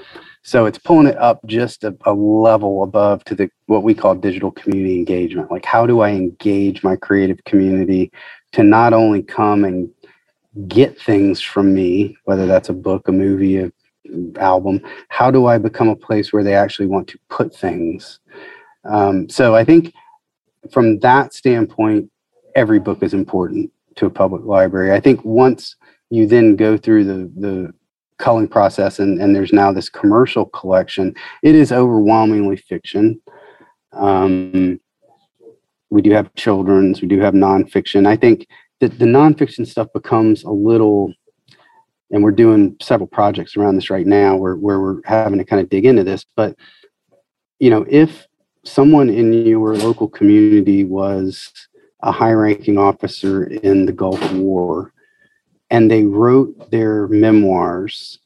[0.43, 4.15] So it's pulling it up just a, a level above to the what we call
[4.15, 5.51] digital community engagement.
[5.51, 8.11] Like how do I engage my creative community
[8.53, 9.91] to not only come and
[10.67, 13.71] get things from me, whether that's a book, a movie, a
[14.39, 18.21] album how do i become a place where they actually want to put things?
[18.85, 19.93] Um, so i think
[20.71, 22.11] from that standpoint
[22.55, 24.93] every book is important to a public library.
[24.93, 25.77] I think once
[26.11, 27.73] you then go through the the
[28.19, 33.21] culling process and, and there's now this commercial collection it is overwhelmingly fiction.
[33.93, 34.81] Um,
[35.91, 38.07] we do have children's we do have nonfiction.
[38.07, 38.47] I think
[38.81, 41.13] that the nonfiction stuff becomes a little
[42.11, 45.61] and we're doing several projects around this right now where, where we're having to kind
[45.61, 46.57] of dig into this but
[47.59, 48.27] you know if
[48.65, 51.53] someone in your local community was
[52.03, 54.93] a high ranking officer in the gulf war
[55.71, 58.19] and they wrote their memoirs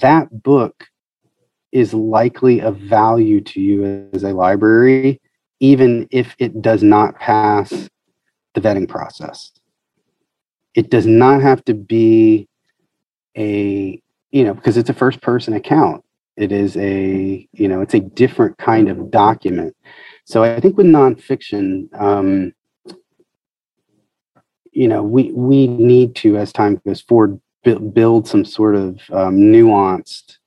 [0.00, 0.86] that book
[1.70, 5.20] is likely of value to you as a library
[5.62, 7.88] even if it does not pass
[8.54, 9.52] the vetting process.
[10.74, 12.48] It does not have to be
[13.36, 16.04] a you know because it's a first person account.
[16.36, 19.76] It is a you know it's a different kind of document.
[20.24, 22.52] So i think with nonfiction um
[24.72, 27.40] you know we we need to as time goes forward
[27.92, 30.38] build some sort of um, nuanced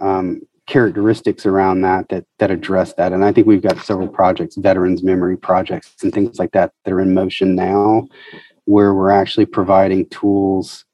[0.00, 3.12] um, characteristics around that that that address that.
[3.12, 6.92] And i think we've got several projects veterans memory projects and things like that that
[6.92, 8.08] are in motion now
[8.64, 10.84] where we're actually providing tools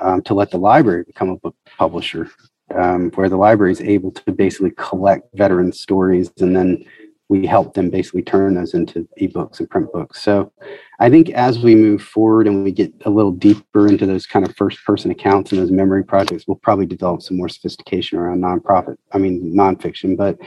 [0.00, 2.30] um, to let the library become a book publisher,
[2.74, 6.84] um, where the library is able to basically collect veteran stories and then
[7.28, 10.22] we help them basically turn those into ebooks and print books.
[10.22, 10.52] So
[11.00, 14.46] I think as we move forward and we get a little deeper into those kind
[14.46, 18.40] of first person accounts and those memory projects, we'll probably develop some more sophistication around
[18.40, 20.16] nonprofit, I mean, nonfiction.
[20.16, 20.38] But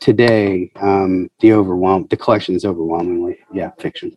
[0.00, 4.14] today, um, the overwhelm, the collection is overwhelmingly, yeah, fiction.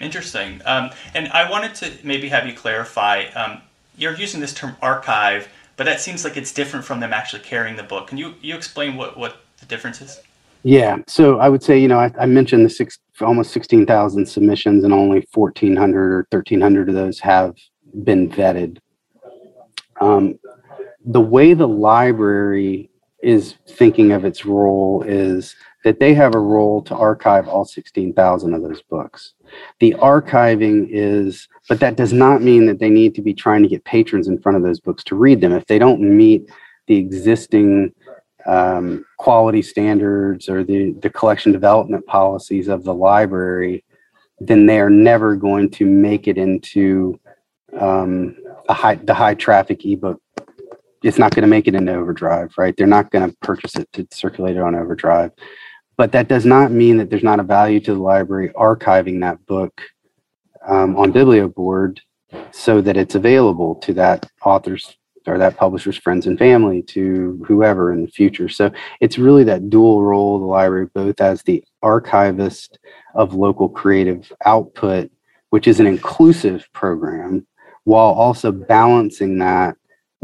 [0.00, 0.60] Interesting.
[0.66, 3.24] Um, and I wanted to maybe have you clarify.
[3.34, 3.62] Um,
[3.96, 7.76] you're using this term archive, but that seems like it's different from them actually carrying
[7.76, 8.08] the book.
[8.08, 10.20] Can you you explain what what the difference is?
[10.62, 10.98] Yeah.
[11.06, 14.92] So I would say, you know, I, I mentioned the six, almost 16,000 submissions and
[14.92, 17.54] only 1,400 or 1,300 of those have
[18.02, 18.78] been vetted.
[20.00, 20.40] Um,
[21.04, 22.90] the way the library
[23.22, 25.54] is thinking of its role is
[25.86, 29.34] that they have a role to archive all 16,000 of those books.
[29.78, 33.68] The archiving is, but that does not mean that they need to be trying to
[33.68, 35.52] get patrons in front of those books to read them.
[35.52, 36.50] If they don't meet
[36.88, 37.94] the existing
[38.46, 43.84] um, quality standards or the, the collection development policies of the library,
[44.40, 47.20] then they are never going to make it into
[47.78, 48.36] um,
[48.68, 50.20] a high, the high traffic ebook.
[51.04, 52.76] It's not going to make it into Overdrive, right?
[52.76, 55.30] They're not going to purchase it to circulate it on Overdrive.
[55.96, 59.44] But that does not mean that there's not a value to the library archiving that
[59.46, 59.80] book
[60.66, 62.00] um, on BiblioBoard
[62.50, 67.92] so that it's available to that author's or that publisher's friends and family to whoever
[67.92, 68.48] in the future.
[68.48, 72.78] So it's really that dual role of the library, both as the archivist
[73.14, 75.10] of local creative output,
[75.50, 77.46] which is an inclusive program,
[77.84, 79.76] while also balancing that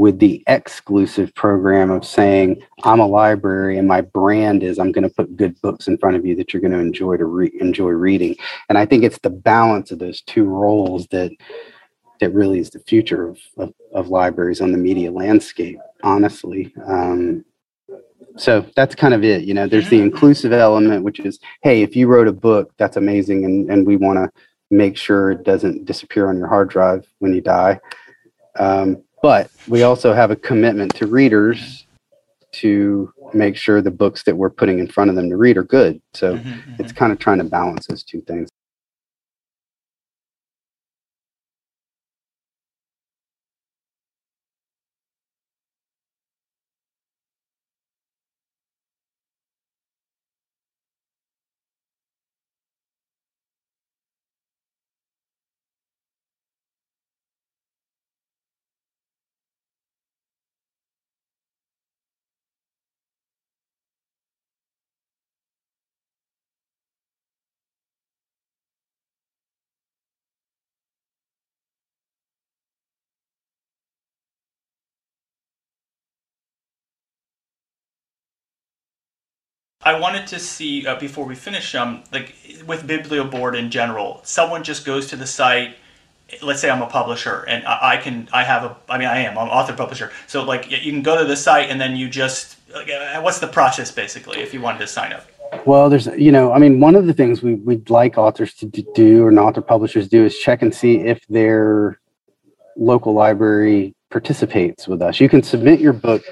[0.03, 5.09] with the exclusive program of saying I'm a library and my brand is I'm going
[5.09, 7.57] to put good books in front of you that you're going to enjoy to re-
[7.61, 8.35] enjoy reading.
[8.69, 11.31] And I think it's the balance of those two roles that
[12.19, 16.75] that really is the future of, of, of libraries on the media landscape, honestly.
[16.85, 17.45] Um,
[18.37, 19.43] so that's kind of it.
[19.43, 20.07] You know, there's the mm-hmm.
[20.07, 23.97] inclusive element, which is, hey, if you wrote a book, that's amazing, and, and we
[23.97, 24.29] want to
[24.69, 27.79] make sure it doesn't disappear on your hard drive when you die.
[28.59, 31.87] Um, but we also have a commitment to readers
[32.53, 35.63] to make sure the books that we're putting in front of them to read are
[35.63, 36.01] good.
[36.13, 36.83] So mm-hmm, mm-hmm.
[36.83, 38.51] it's kind of trying to balance those two things.
[79.85, 82.35] I wanted to see uh, before we finish, um, like
[82.67, 85.77] with BiblioBoard in general, someone just goes to the site.
[86.41, 89.37] Let's say I'm a publisher, and I, can, I have a, I mean, I am,
[89.37, 90.13] I'm author publisher.
[90.27, 93.49] So like, you can go to the site, and then you just, uh, what's the
[93.49, 95.27] process basically if you wanted to sign up?
[95.67, 98.67] Well, there's, you know, I mean, one of the things we we'd like authors to
[98.67, 102.01] do, or not author publishers do, is check and see if their
[102.77, 105.21] local library participates with us.
[105.21, 106.23] You can submit your book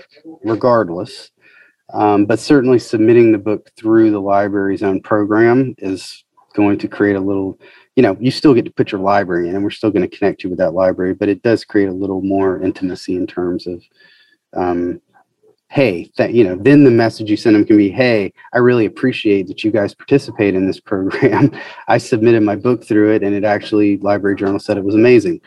[0.43, 1.31] regardless
[1.92, 6.24] um, but certainly submitting the book through the library's own program is
[6.55, 7.59] going to create a little,
[7.96, 10.16] you know, you still get to put your library in and we're still going to
[10.16, 13.66] connect you with that library, but it does create a little more intimacy in terms
[13.66, 13.83] of,
[14.55, 15.00] um,
[15.68, 18.87] hey, that, you know, then the message you send them can be, hey, I really
[18.87, 21.53] appreciate that you guys participate in this program.
[21.88, 25.40] I submitted my book through it and it actually, Library Journal said it was amazing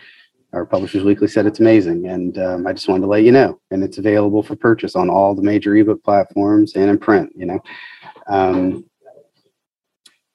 [0.54, 3.60] our Publishers Weekly said it's amazing, and um, I just wanted to let you know.
[3.72, 7.32] And it's available for purchase on all the major ebook platforms and in print.
[7.36, 7.60] You know,
[8.28, 8.86] um,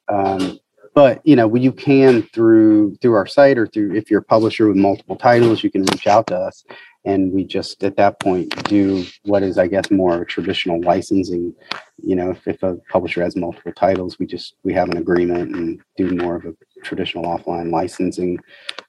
[0.09, 0.59] um,
[0.93, 4.67] but you know, you can through through our site or through if you're a publisher
[4.67, 6.65] with multiple titles, you can reach out to us,
[7.05, 10.81] and we just at that point do what is, I guess, more of a traditional
[10.81, 11.53] licensing.
[12.01, 15.55] You know, if, if a publisher has multiple titles, we just we have an agreement
[15.55, 16.53] and do more of a
[16.83, 18.39] traditional offline licensing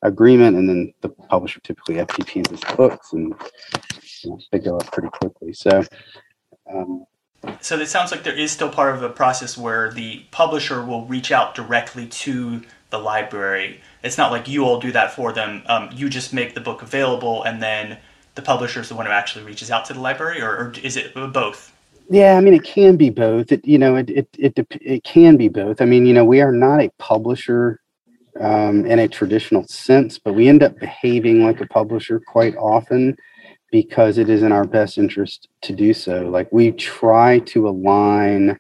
[0.03, 3.35] agreement, and then the publisher typically FTPs his books, and
[4.23, 5.53] you know, they go up pretty quickly.
[5.53, 5.85] So.
[6.73, 7.05] Um,
[7.63, 11.07] so it sounds like there is still part of a process where the publisher will
[11.07, 12.61] reach out directly to
[12.91, 13.81] the library.
[14.03, 15.63] It's not like you all do that for them.
[15.67, 17.99] Um, you just make the book available, and then
[18.35, 20.97] the publisher is the one who actually reaches out to the library, or, or is
[20.97, 21.73] it both?
[22.09, 23.53] Yeah, I mean, it can be both.
[23.53, 25.81] It, you know, it, it, it, it can be both.
[25.81, 27.81] I mean, you know, we are not a publisher
[28.41, 33.17] um, in a traditional sense, but we end up behaving like a publisher quite often
[33.71, 36.23] because it is in our best interest to do so.
[36.29, 38.59] Like we try to align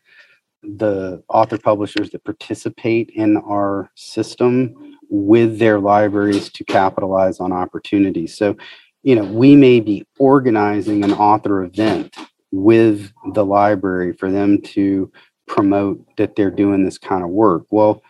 [0.62, 8.36] the author publishers that participate in our system with their libraries to capitalize on opportunities.
[8.36, 8.56] So,
[9.02, 12.14] you know, we may be organizing an author event
[12.52, 15.10] with the library for them to
[15.46, 17.64] promote that they're doing this kind of work.
[17.70, 18.02] Well,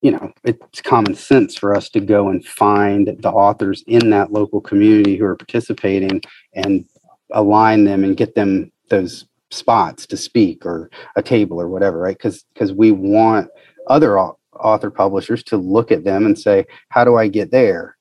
[0.00, 4.32] you know, it's common sense for us to go and find the authors in that
[4.32, 6.22] local community who are participating
[6.54, 6.84] and
[7.32, 12.16] align them and get them those spots to speak or a table or whatever, right?
[12.16, 13.50] Because because we want
[13.88, 17.97] other author publishers to look at them and say, how do I get there?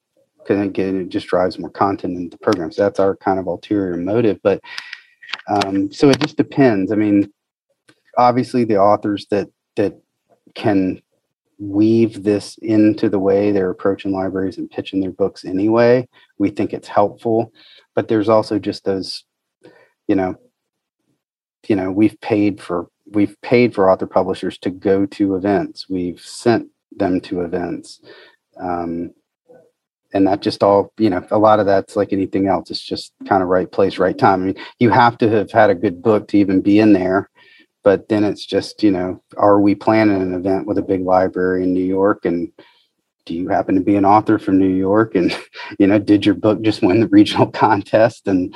[0.47, 2.71] Because again, it just drives more content into the program.
[2.71, 4.39] So that's our kind of ulterior motive.
[4.43, 4.61] But
[5.49, 6.91] um, so it just depends.
[6.91, 7.31] I mean,
[8.17, 9.99] obviously the authors that that
[10.55, 11.01] can
[11.59, 16.73] weave this into the way they're approaching libraries and pitching their books anyway, we think
[16.73, 17.51] it's helpful.
[17.95, 19.23] But there's also just those,
[20.07, 20.35] you know,
[21.67, 25.89] you know, we've paid for we've paid for author publishers to go to events.
[25.89, 28.01] We've sent them to events.
[28.59, 29.11] Um,
[30.13, 33.13] and that just all you know a lot of that's like anything else it's just
[33.27, 36.01] kind of right place right time i mean you have to have had a good
[36.01, 37.29] book to even be in there
[37.83, 41.63] but then it's just you know are we planning an event with a big library
[41.63, 42.51] in new york and
[43.25, 45.37] do you happen to be an author from new york and
[45.79, 48.55] you know did your book just win the regional contest and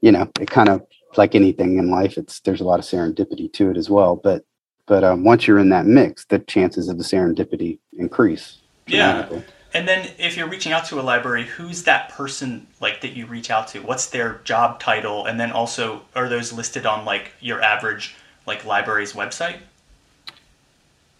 [0.00, 0.82] you know it kind of
[1.16, 4.16] like anything in life, it's there's a lot of serendipity to it as well.
[4.16, 4.44] But
[4.86, 8.58] but um, once you're in that mix, the chances of the serendipity increase.
[8.86, 9.28] Yeah.
[9.74, 13.26] And then if you're reaching out to a library, who's that person like that you
[13.26, 13.80] reach out to?
[13.80, 15.24] What's their job title?
[15.24, 18.14] And then also are those listed on like your average
[18.46, 19.58] like library's website?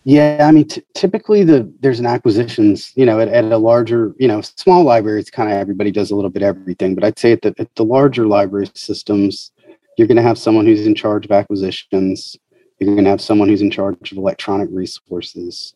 [0.05, 4.15] Yeah, I mean, t- typically the there's an acquisitions, you know, at, at a larger,
[4.19, 6.95] you know, small library, it's kind of everybody does a little bit everything.
[6.95, 9.53] But I'd say at the, at the larger library systems,
[9.97, 12.37] you're going to have someone who's in charge of acquisitions.
[12.81, 15.75] You're going to have someone who's in charge of electronic resources.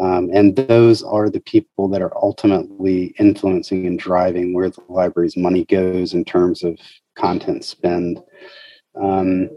[0.00, 5.36] Um, and those are the people that are ultimately influencing and driving where the library's
[5.36, 6.78] money goes in terms of
[7.14, 8.22] content spend.
[9.00, 9.50] Um,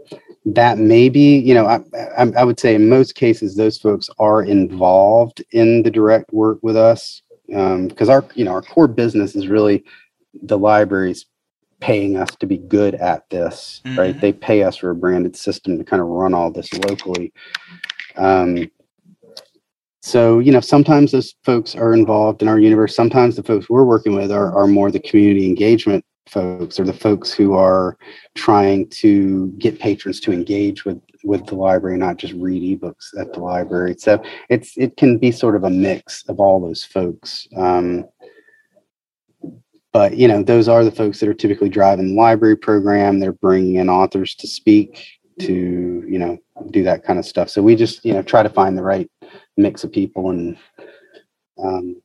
[0.46, 1.80] that may be, you know, I,
[2.16, 6.58] I, I, would say in most cases, those folks are involved in the direct work
[6.62, 9.84] with us because um, our, you know, our core business is really
[10.42, 11.26] the library's
[11.80, 13.98] paying us to be good at this, mm-hmm.
[13.98, 14.20] right?
[14.20, 17.32] They pay us for a branded system to kind of run all this locally.
[18.16, 18.70] Um,
[20.00, 22.96] so, you know, sometimes those folks are involved in our universe.
[22.96, 26.92] Sometimes the folks we're working with are, are more the community engagement folks or the
[26.92, 27.98] folks who are
[28.34, 33.32] trying to get patrons to engage with with the library not just read ebooks at
[33.32, 33.94] the library.
[33.98, 37.46] So it's it can be sort of a mix of all those folks.
[37.56, 38.06] Um,
[39.92, 43.18] but you know those are the folks that are typically driving the library program.
[43.18, 45.04] They're bringing in authors to speak
[45.40, 46.38] to you know
[46.70, 47.50] do that kind of stuff.
[47.50, 49.10] So we just you know try to find the right
[49.60, 50.56] mix of people and
[51.62, 52.02] um,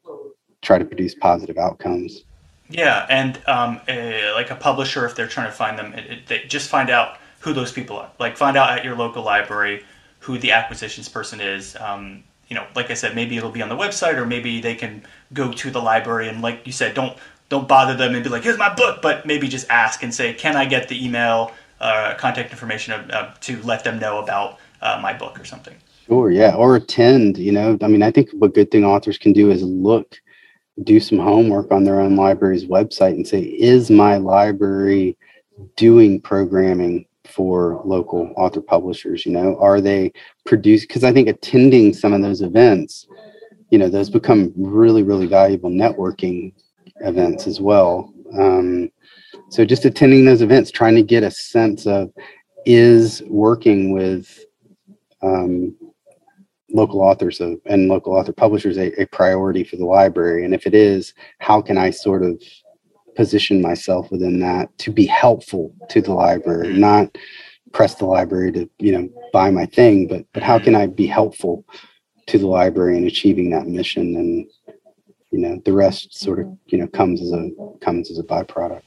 [0.62, 2.24] try to produce positive outcomes.
[2.70, 6.28] Yeah and um, uh, like a publisher if they're trying to find them it, it,
[6.28, 8.10] they just find out who those people are.
[8.20, 9.84] Like find out at your local library
[10.20, 11.76] who the acquisitions person is.
[11.80, 14.76] Um, you know like i said maybe it'll be on the website or maybe they
[14.76, 15.02] can
[15.34, 17.18] go to the library and like you said don't
[17.50, 20.34] don't bother them and be like, here's my book, but maybe just ask and say,
[20.34, 25.00] can I get the email, uh, contact information uh, to let them know about uh,
[25.02, 25.76] my book or something?
[26.06, 27.38] Sure, yeah, or attend.
[27.38, 30.16] You know, I mean, I think what good thing authors can do is look,
[30.84, 35.18] do some homework on their own library's website and say, is my library
[35.78, 39.26] doing programming for local author publishers?
[39.26, 40.12] You know, are they
[40.46, 40.88] produced?
[40.88, 43.08] Because I think attending some of those events,
[43.72, 46.54] you know, those become really, really valuable networking
[47.02, 48.14] events as well.
[48.38, 48.92] Um,
[49.50, 52.12] so just attending those events, trying to get a sense of
[52.66, 54.46] is working with
[55.22, 55.76] um,
[56.76, 60.68] local authors of, and local author publishers a, a priority for the library, and if
[60.68, 62.42] it is, how can I sort of
[63.16, 66.82] position myself within that to be helpful to the library, mm-hmm.
[66.82, 67.18] not
[67.72, 70.84] press the library to you know buy my thing, but but how can mm-hmm.
[70.84, 71.66] I be helpful
[72.28, 74.16] to the library in achieving that mission?
[74.16, 74.46] And
[75.32, 76.56] you know the rest sort of mm-hmm.
[76.68, 77.50] you know comes as a
[77.82, 78.84] comes as a byproduct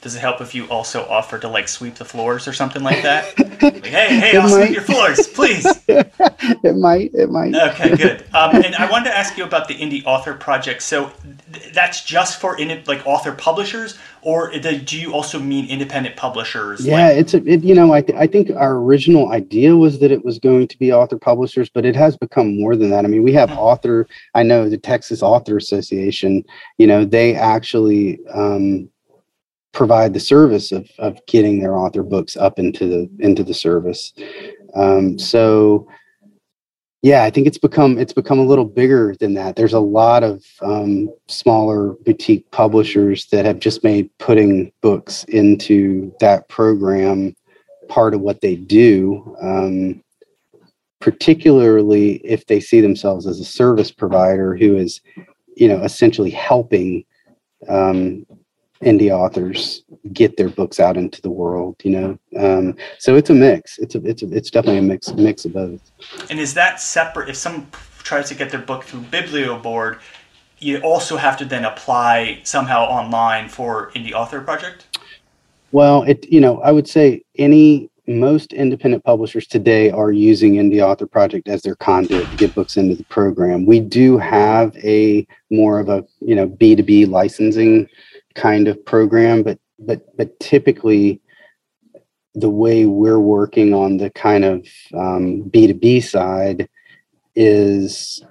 [0.00, 3.02] does it help if you also offer to like sweep the floors or something like
[3.02, 3.36] that?
[3.62, 5.66] like, hey, hey, I'll sweep your floors, please.
[5.88, 7.54] it might, it might.
[7.54, 8.24] Okay, good.
[8.38, 10.82] Um, and I wanted to ask you about the indie author project.
[10.82, 11.10] So
[11.52, 16.86] th- that's just for in, like author publishers, or do you also mean independent publishers?
[16.86, 19.98] Yeah, like- it's a, it, you know, I, th- I think our original idea was
[20.00, 23.04] that it was going to be author publishers, but it has become more than that.
[23.04, 23.58] I mean, we have mm-hmm.
[23.58, 24.06] author.
[24.34, 26.44] I know the Texas Author Association.
[26.76, 28.20] You know, they actually.
[28.32, 28.88] Um,
[29.78, 34.12] provide the service of, of getting their author books up into the into the service
[34.74, 35.86] Um, so
[37.02, 39.54] yeah, I think it's become it's become a little bigger than that.
[39.54, 46.12] There's a lot of um, smaller boutique publishers that have just made putting books into
[46.18, 47.36] that program
[47.88, 49.36] part of what they do.
[49.40, 50.02] Um,
[51.00, 55.00] particularly if they see themselves as a service provider who is,
[55.56, 57.04] you know, essentially helping
[57.68, 58.26] um,
[58.82, 62.18] indie authors get their books out into the world you know?
[62.38, 63.78] Um, so it's a mix.
[63.78, 65.80] It's a it's a, it's definitely a mix mix of both.
[66.30, 67.66] And is that separate if someone
[67.98, 69.98] tries to get their book through biblioboard
[70.60, 74.98] you also have to then apply somehow online for indie author project?
[75.72, 80.80] Well it you know i would say any most independent publishers today are using indie
[80.80, 83.66] author project as their conduit to get books into the program.
[83.66, 87.86] We do have a more of a you know b2b licensing
[88.38, 91.20] kind of program, but but but typically
[92.34, 96.68] the way we're working on the kind of um, B2B side
[97.34, 98.22] is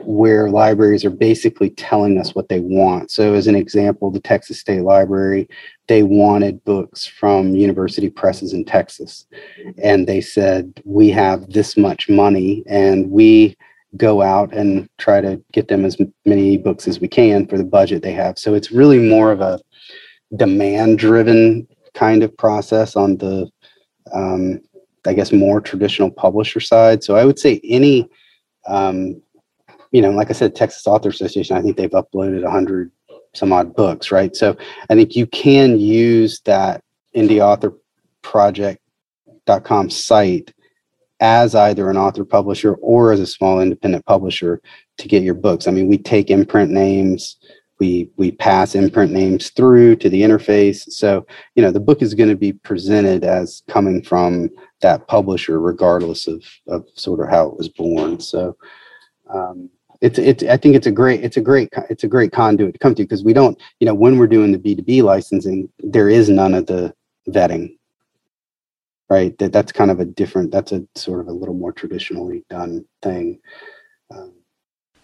[0.00, 3.10] where libraries are basically telling us what they want.
[3.10, 5.48] So, as an example, the Texas State Library,
[5.86, 9.26] they wanted books from university presses in Texas.
[9.82, 13.56] And they said, We have this much money, and we
[13.96, 17.64] go out and try to get them as many books as we can for the
[17.64, 18.38] budget they have.
[18.38, 19.60] So it's really more of a
[20.36, 23.50] demand driven kind of process on the,
[24.12, 24.60] um,
[25.06, 27.02] I guess, more traditional publisher side.
[27.02, 28.08] So I would say any,
[28.66, 29.22] um,
[29.90, 32.92] you know, like I said, Texas Author Association, I think they've uploaded 100
[33.34, 34.34] some odd books, right?
[34.34, 34.56] So
[34.90, 36.82] I think you can use that
[37.14, 37.74] indie author
[38.22, 40.52] project.com site
[41.20, 44.60] as either an author publisher or as a small independent publisher
[44.98, 45.66] to get your books.
[45.66, 47.36] I mean, we take imprint names,
[47.80, 50.90] we we pass imprint names through to the interface.
[50.90, 54.50] So, you know, the book is going to be presented as coming from
[54.80, 58.20] that publisher, regardless of, of sort of how it was born.
[58.20, 58.56] So
[59.32, 62.74] um, it's it's I think it's a great it's a great it's a great conduit
[62.74, 66.08] to come to because we don't, you know, when we're doing the B2B licensing, there
[66.08, 66.94] is none of the
[67.28, 67.77] vetting
[69.08, 69.36] right?
[69.38, 70.50] That that's kind of a different.
[70.50, 73.40] That's a sort of a little more traditionally done thing.
[74.10, 74.34] Um,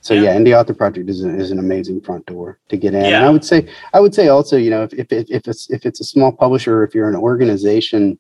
[0.00, 0.22] so yeah.
[0.22, 3.07] yeah, Indie Author Project is, a, is an amazing front door to get in.
[3.07, 3.16] Yeah.
[3.16, 5.86] And I would say, I would say also, you know, if, if, if it's if
[5.86, 8.18] it's a small publisher, if you're an organization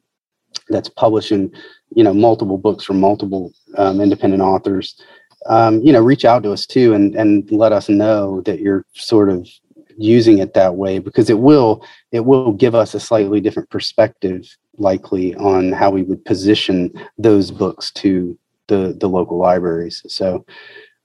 [0.70, 1.52] that's publishing,
[1.94, 4.98] you know, multiple books from multiple um, independent authors,
[5.46, 8.86] um, you know, reach out to us too and and let us know that you're
[8.94, 9.46] sort of
[9.98, 14.48] using it that way because it will it will give us a slightly different perspective
[14.78, 20.02] likely on how we would position those books to the the local libraries.
[20.08, 20.44] So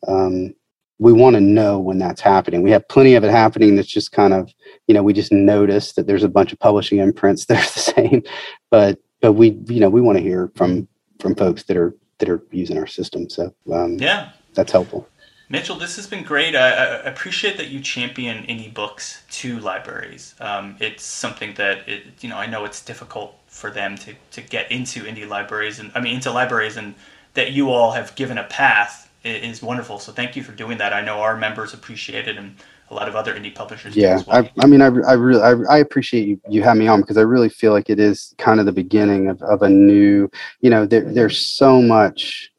[0.08, 0.54] um,
[0.98, 2.62] we want to know when that's happening.
[2.62, 4.54] We have plenty of it happening that's just kind of
[4.88, 7.80] you know we just notice that there's a bunch of publishing imprints that are the
[7.80, 8.24] same.
[8.70, 10.88] But but we you know we want to hear from
[11.20, 13.30] from folks that are that are using our system.
[13.30, 14.32] So um, yeah.
[14.54, 15.08] that's helpful.
[15.52, 16.56] Mitchell, this has been great.
[16.56, 20.36] I, I, appreciate that you champion indie books to libraries.
[20.40, 24.42] Um, it's something that it, you know I know it's difficult for them to, to
[24.42, 26.96] get into indie libraries and I mean into libraries and
[27.34, 30.00] that you all have given a path is wonderful.
[30.00, 30.94] So thank you for doing that.
[30.94, 32.56] I know our members appreciate it and
[32.90, 33.96] a lot of other indie publishers.
[33.96, 34.44] Yeah, well.
[34.44, 37.18] I, I, mean, I, I really, I, I, appreciate you, you having me on because
[37.18, 40.30] I really feel like it is kind of the beginning of, of a new,
[40.62, 42.52] you know, there, there's so much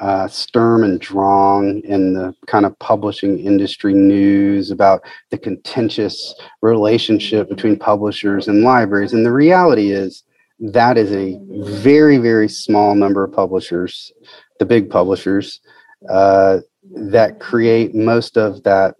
[0.00, 7.48] uh, Sturm and Drang in the kind of publishing industry news about the contentious relationship
[7.48, 9.12] between publishers and libraries.
[9.12, 10.24] And the reality is
[10.58, 11.38] that is a
[11.82, 14.12] very, very small number of publishers,
[14.58, 15.60] the big publishers,
[16.08, 16.58] uh,
[16.94, 18.94] that create most of that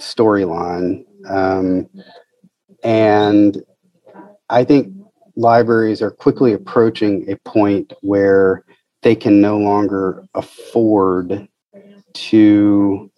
[0.00, 1.04] storyline.
[1.28, 1.88] Um,
[2.82, 3.62] and
[4.48, 4.92] I think
[5.36, 8.64] libraries are quickly approaching a point where
[9.02, 11.48] they can no longer afford
[12.14, 13.10] to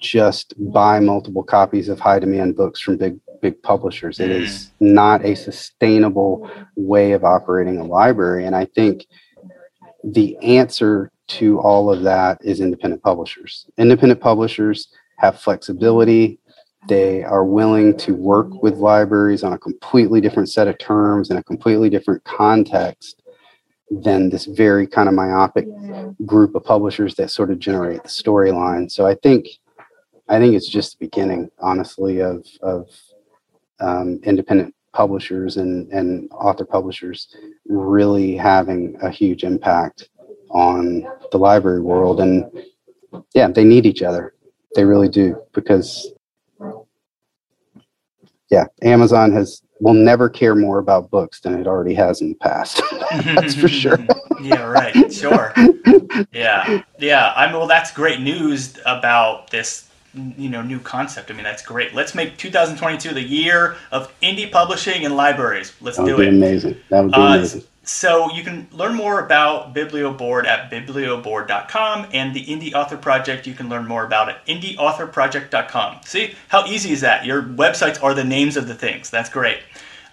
[0.00, 4.20] just buy multiple copies of high demand books from big big publishers.
[4.20, 4.92] It is mm.
[4.92, 8.46] not a sustainable way of operating a library.
[8.46, 9.06] And I think
[10.02, 13.66] the answer to all of that is independent publishers.
[13.76, 16.38] Independent publishers have flexibility.
[16.88, 21.36] They are willing to work with libraries on a completely different set of terms in
[21.36, 23.22] a completely different context
[23.90, 26.10] than this very kind of myopic yeah.
[26.26, 28.90] group of publishers that sort of generate the storyline.
[28.90, 29.48] So I think
[30.28, 32.88] I think it's just the beginning, honestly, of of
[33.80, 37.34] um, independent publishers and and author publishers
[37.66, 40.10] really having a huge impact
[40.50, 42.20] on the library world.
[42.20, 42.44] And
[43.34, 44.34] yeah, they need each other.
[44.74, 46.12] They really do because
[48.50, 52.34] yeah, Amazon has will never care more about books than it already has in the
[52.36, 52.82] past.
[53.24, 53.98] that's for sure.
[54.42, 55.12] yeah, right.
[55.12, 55.52] Sure.
[56.32, 57.32] Yeah, yeah.
[57.36, 61.30] I mean, well, that's great news about this you know new concept.
[61.30, 61.94] I mean, that's great.
[61.94, 65.74] Let's make 2022 the year of indie publishing and libraries.
[65.80, 66.28] Let's that would do be it.
[66.30, 66.76] Amazing.
[66.90, 67.62] That would be uh, amazing.
[67.88, 73.54] So you can learn more about BiblioBoard at biblioboard.com and the Indie Author Project you
[73.54, 76.00] can learn more about at indieauthorproject.com.
[76.04, 77.24] See how easy is that?
[77.24, 79.08] Your websites are the names of the things.
[79.08, 79.60] That's great.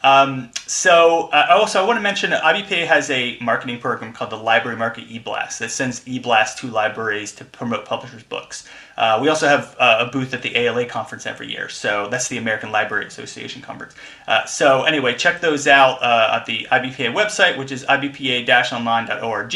[0.06, 4.30] Um, so uh, also I want to mention that IBPA has a marketing program called
[4.30, 8.70] the Library Market eBlast that sends eBlast to libraries to promote publishers' books.
[8.98, 12.28] Uh, we also have uh, a booth at the ALA conference every year, so that's
[12.28, 13.96] the American Library Association conference.
[14.28, 19.56] Uh, so anyway, check those out uh, at the IBPA website, which is ibpa-online.org.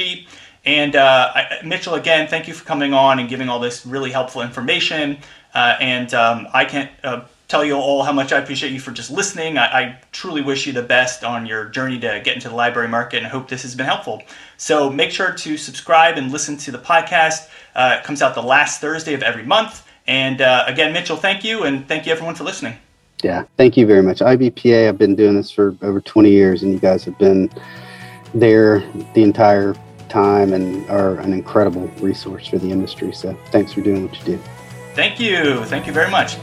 [0.66, 4.10] And uh, I, Mitchell, again, thank you for coming on and giving all this really
[4.10, 5.20] helpful information.
[5.54, 6.90] and um, I can't
[7.50, 9.58] tell you all how much I appreciate you for just listening.
[9.58, 12.88] I, I, truly wish you the best on your journey to get into the library
[12.88, 14.22] market and hope this has been helpful.
[14.58, 17.50] So make sure to subscribe and listen to the podcast.
[17.76, 19.86] Uh, it comes out the last Thursday of every month.
[20.08, 21.64] And uh, again, Mitchell, thank you.
[21.64, 22.76] And thank you everyone for listening.
[23.24, 24.20] Yeah, thank you very much.
[24.20, 27.50] IBPA, I've been doing this for over 20 years and you guys have been
[28.34, 28.80] there
[29.16, 29.76] the entire
[30.08, 33.12] time and are an incredible resource for the industry.
[33.12, 34.40] So thanks for doing what you do.
[34.94, 35.64] Thank you.
[35.66, 36.38] Thank you very much.